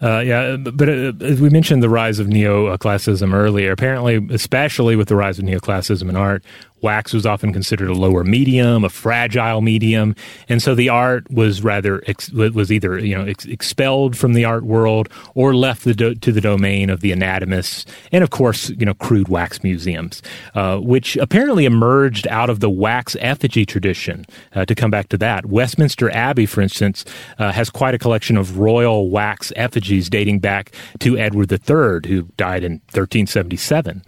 [0.02, 5.08] uh, yeah, but uh, as we mentioned the rise of neoclassicism earlier, apparently, especially with
[5.08, 6.44] the rise of neoclassicism in art,
[6.82, 10.14] wax was often considered a lower medium, a fragile medium,
[10.50, 14.44] and so the art was rather ex- was either you know ex- expelled from the
[14.44, 18.68] art world or left the do- to the domain of the anatomists and of course
[18.70, 20.20] you know crude wax museums,
[20.54, 24.26] uh, which apparently emerged out of the wax effigy tradition.
[24.54, 27.04] Uh, to come back to that, Westminster Abbey, for instance,
[27.38, 32.10] uh, has quite a collection of royal wax effigies effigies dating back to Edward III,
[32.10, 34.02] who died in 1377.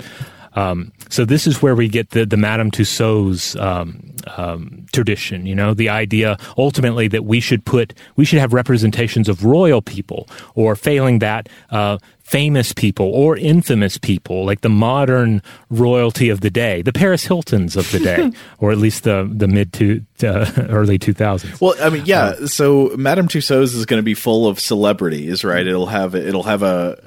[0.59, 5.47] Um, so this is where we get the, the Madame Tussauds um, um, tradition.
[5.47, 9.81] You know, the idea ultimately that we should put we should have representations of royal
[9.81, 16.41] people, or failing that, uh, famous people or infamous people, like the modern royalty of
[16.41, 20.05] the day, the Paris Hiltons of the day, or at least the the mid to
[20.25, 21.61] uh, early two thousands.
[21.61, 22.25] Well, I mean, yeah.
[22.25, 25.65] Uh, so Madame Tussauds is going to be full of celebrities, right?
[25.65, 27.01] It'll have it'll have a.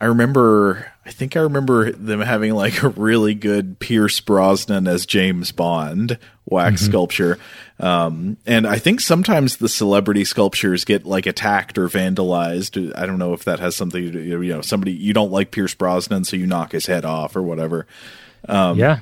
[0.00, 5.06] I remember I think I remember them having like a really good Pierce Brosnan as
[5.06, 6.90] James Bond wax mm-hmm.
[6.90, 7.38] sculpture.
[7.80, 12.94] Um, and I think sometimes the celebrity sculptures get like attacked or vandalized.
[12.94, 15.50] I don't know if that has something to do, you know, somebody, you don't like
[15.50, 17.86] Pierce Brosnan, so you knock his head off or whatever.
[18.46, 18.98] Um, yeah.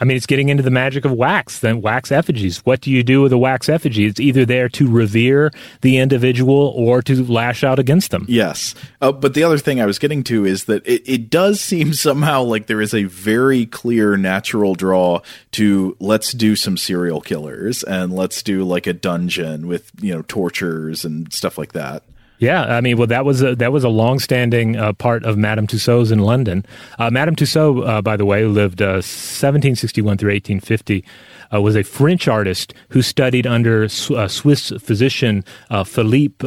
[0.00, 2.58] I mean, it's getting into the magic of wax, then wax effigies.
[2.66, 4.06] What do you do with a wax effigy?
[4.06, 5.52] It's either there to revere
[5.82, 8.26] the individual or to lash out against them.
[8.28, 8.74] Yes.
[9.00, 11.92] Uh, but the other thing I was getting to is that it, it does seem
[11.94, 15.20] somehow like there is a very clear natural draw
[15.52, 20.22] to let's do some serial killers and let's do like a dungeon with, you know,
[20.22, 22.02] tortures and stuff like that.
[22.38, 25.66] Yeah, I mean, well, that was a, that was a long-standing uh, part of Madame
[25.66, 26.66] Tussauds in London.
[26.98, 31.04] Uh, Madame Tussaud, uh, by the way, lived 1761 through 1850.
[31.52, 35.44] was a French artist who studied under Swiss physician
[35.86, 36.44] Philippe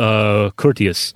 [0.58, 1.14] Curtius.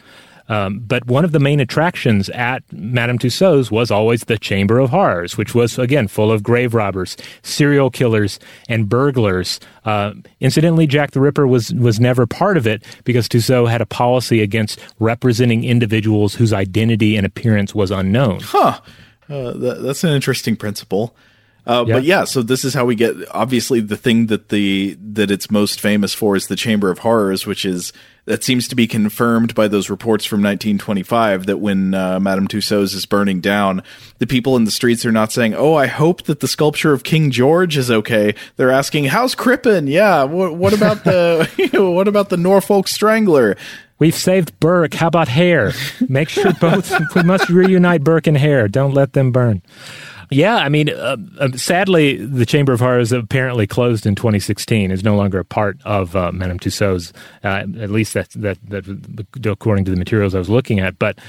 [0.49, 4.89] Um, but one of the main attractions at Madame Tussauds was always the Chamber of
[4.89, 9.59] Horrors, which was, again, full of grave robbers, serial killers, and burglars.
[9.85, 13.85] Uh, incidentally, Jack the Ripper was, was never part of it because Tussaud had a
[13.85, 18.39] policy against representing individuals whose identity and appearance was unknown.
[18.41, 18.79] Huh.
[19.29, 21.15] Uh, that, that's an interesting principle.
[21.65, 23.15] Uh, But yeah, so this is how we get.
[23.31, 27.45] Obviously, the thing that the that it's most famous for is the Chamber of Horrors,
[27.45, 27.93] which is
[28.25, 32.95] that seems to be confirmed by those reports from 1925 that when uh, Madame Tussauds
[32.95, 33.81] is burning down,
[34.19, 37.03] the people in the streets are not saying, "Oh, I hope that the sculpture of
[37.03, 39.85] King George is okay." They're asking, "How's Crippen?
[39.87, 43.55] Yeah, what, what about the what about the Norfolk Strangler?"
[43.99, 44.95] We've saved Burke.
[44.95, 45.73] How about Hare?
[46.09, 48.67] Make sure both we must reunite Burke and Hare.
[48.67, 49.61] Don't let them burn.
[50.33, 54.89] Yeah, I mean, uh, uh, sadly, the Chamber of Horrors apparently closed in 2016.
[54.89, 57.11] is no longer a part of uh, Madame Tussauds.
[57.43, 60.97] Uh, at least that's that, that according to the materials I was looking at.
[60.97, 61.19] But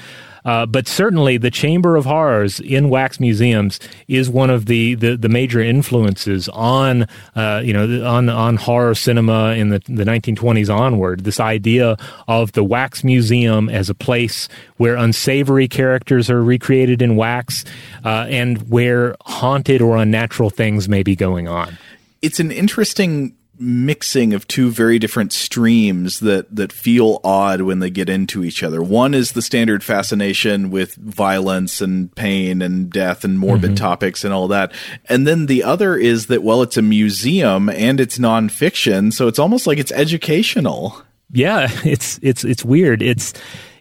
[0.44, 3.78] uh, but certainly, the Chamber of Horrors in wax museums
[4.08, 7.06] is one of the, the, the major influences on
[7.36, 11.24] uh, you know on on horror cinema in the, the 1920s onward.
[11.24, 11.96] This idea
[12.26, 14.48] of the wax museum as a place
[14.78, 17.64] where unsavory characters are recreated in wax,
[18.04, 21.78] uh, and where haunted or unnatural things may be going on.
[22.20, 27.90] It's an interesting mixing of two very different streams that that feel odd when they
[27.90, 28.82] get into each other.
[28.82, 33.76] One is the standard fascination with violence and pain and death and morbid mm-hmm.
[33.76, 34.72] topics and all that.
[35.08, 39.38] And then the other is that well it's a museum and it's nonfiction, so it's
[39.38, 41.00] almost like it's educational.
[41.30, 43.02] Yeah, it's it's it's weird.
[43.02, 43.32] It's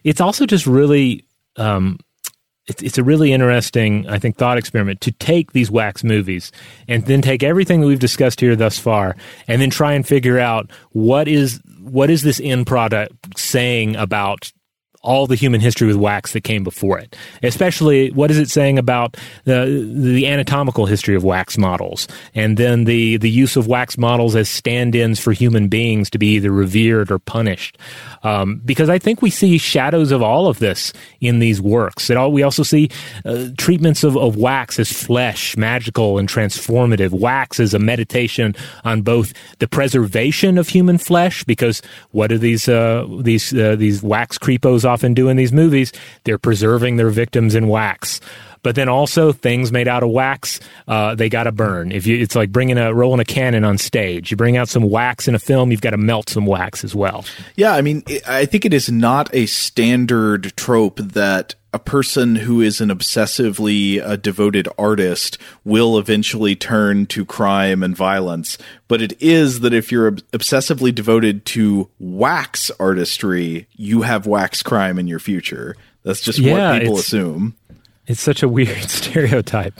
[0.04, 1.26] it's also just really
[1.56, 1.98] um
[2.66, 6.52] it's, it's a really interesting, I think, thought experiment to take these wax movies
[6.86, 9.16] and then take everything that we've discussed here thus far
[9.48, 14.52] and then try and figure out what is what is this end product saying about
[15.02, 17.16] all the human history with wax that came before it.
[17.42, 22.84] Especially, what is it saying about the the anatomical history of wax models, and then
[22.84, 27.10] the the use of wax models as stand-ins for human beings to be either revered
[27.10, 27.78] or punished.
[28.22, 32.08] Um, because I think we see shadows of all of this in these works.
[32.08, 32.88] It all, we also see
[33.24, 37.10] uh, treatments of, of wax as flesh, magical and transformative.
[37.10, 38.54] Wax as a meditation
[38.84, 44.02] on both the preservation of human flesh, because what are these uh, these uh, these
[44.02, 45.92] wax creepos often do in these movies?
[46.24, 48.20] They're preserving their victims in wax.
[48.62, 51.90] But then also things made out of wax, uh, they got to burn.
[51.92, 54.30] If you, it's like bringing a rolling a cannon on stage.
[54.30, 56.94] You bring out some wax in a film, you've got to melt some wax as
[56.94, 57.24] well.
[57.56, 62.60] Yeah, I mean, I think it is not a standard trope that a person who
[62.60, 68.58] is an obsessively uh, devoted artist will eventually turn to crime and violence.
[68.88, 74.62] But it is that if you're ob- obsessively devoted to wax artistry, you have wax
[74.62, 75.76] crime in your future.
[76.02, 77.54] That's just yeah, what people assume.
[78.06, 79.74] It's such a weird stereotype,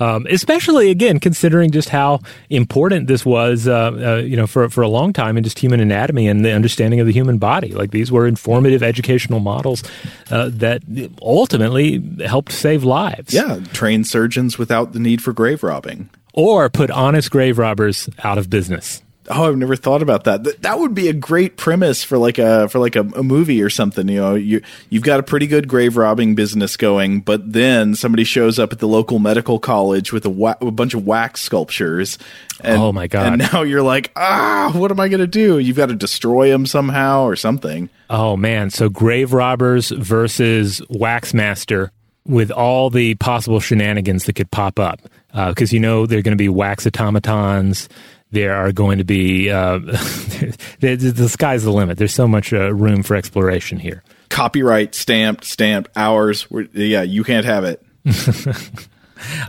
[0.00, 4.80] um, especially again considering just how important this was, uh, uh, you know, for for
[4.80, 7.72] a long time in just human anatomy and the understanding of the human body.
[7.72, 9.82] Like these were informative educational models
[10.30, 10.82] uh, that
[11.20, 13.34] ultimately helped save lives.
[13.34, 18.38] Yeah, train surgeons without the need for grave robbing, or put honest grave robbers out
[18.38, 19.02] of business.
[19.28, 20.44] Oh, I've never thought about that.
[20.44, 23.62] That, that would be a great premise for like a for like a, a, movie
[23.62, 24.08] or something.
[24.08, 28.24] You know, you you've got a pretty good grave robbing business going, but then somebody
[28.24, 32.18] shows up at the local medical college with a, wa- a bunch of wax sculptures.
[32.60, 33.26] And, oh my god!
[33.26, 35.58] And now you're like, ah, what am I going to do?
[35.58, 37.90] You've got to destroy them somehow or something.
[38.08, 38.70] Oh man!
[38.70, 41.92] So grave robbers versus wax master
[42.26, 45.00] with all the possible shenanigans that could pop up
[45.32, 47.88] because uh, you know they're going to be wax automatons
[48.30, 49.78] there are going to be uh,
[50.80, 51.98] the, the, sky's the limit.
[51.98, 54.02] There's so much uh, room for exploration here.
[54.28, 56.46] Copyright stamped, stamped hours.
[56.72, 57.84] Yeah, you can't have it.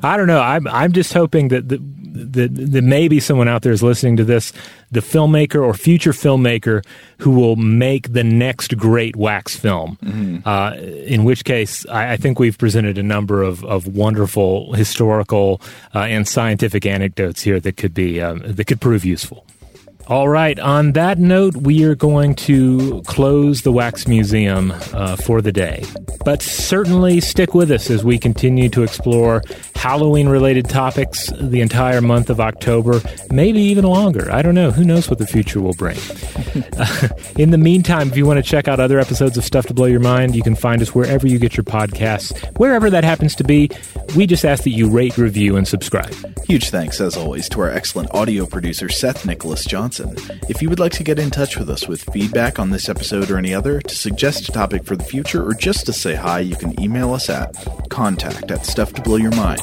[0.04, 0.40] I don't know.
[0.40, 4.24] I'm I'm just hoping that that, that that maybe someone out there is listening to
[4.24, 4.54] this,
[4.92, 6.86] the filmmaker or future filmmaker
[7.20, 9.98] who will make the next great wax film.
[10.04, 10.48] Mm-hmm.
[10.48, 10.74] Uh,
[11.06, 15.62] in which case, I, I, think we've presented a number of, of wonderful historical
[15.96, 19.46] uh, and scientific anecdotes here that could be um, that could prove useful.
[20.10, 20.58] All right.
[20.58, 25.84] On that note, we are going to close the Wax Museum uh, for the day.
[26.24, 29.42] But certainly stick with us as we continue to explore
[29.78, 33.00] Halloween related topics the entire month of October,
[33.32, 34.30] maybe even longer.
[34.32, 34.72] I don't know.
[34.72, 35.98] Who knows what the future will bring?
[36.78, 39.76] uh, in the meantime, if you want to check out other episodes of Stuff to
[39.76, 43.36] Blow Your Mind, you can find us wherever you get your podcasts, wherever that happens
[43.36, 43.70] to be.
[44.16, 46.14] We just ask that you rate, review, and subscribe.
[46.48, 50.16] Huge thanks, as always, to our excellent audio producer, Seth Nicholas Johnson.
[50.50, 53.30] If you would like to get in touch with us with feedback on this episode
[53.30, 56.40] or any other, to suggest a topic for the future, or just to say hi,
[56.40, 57.54] you can email us at
[57.90, 58.66] contact at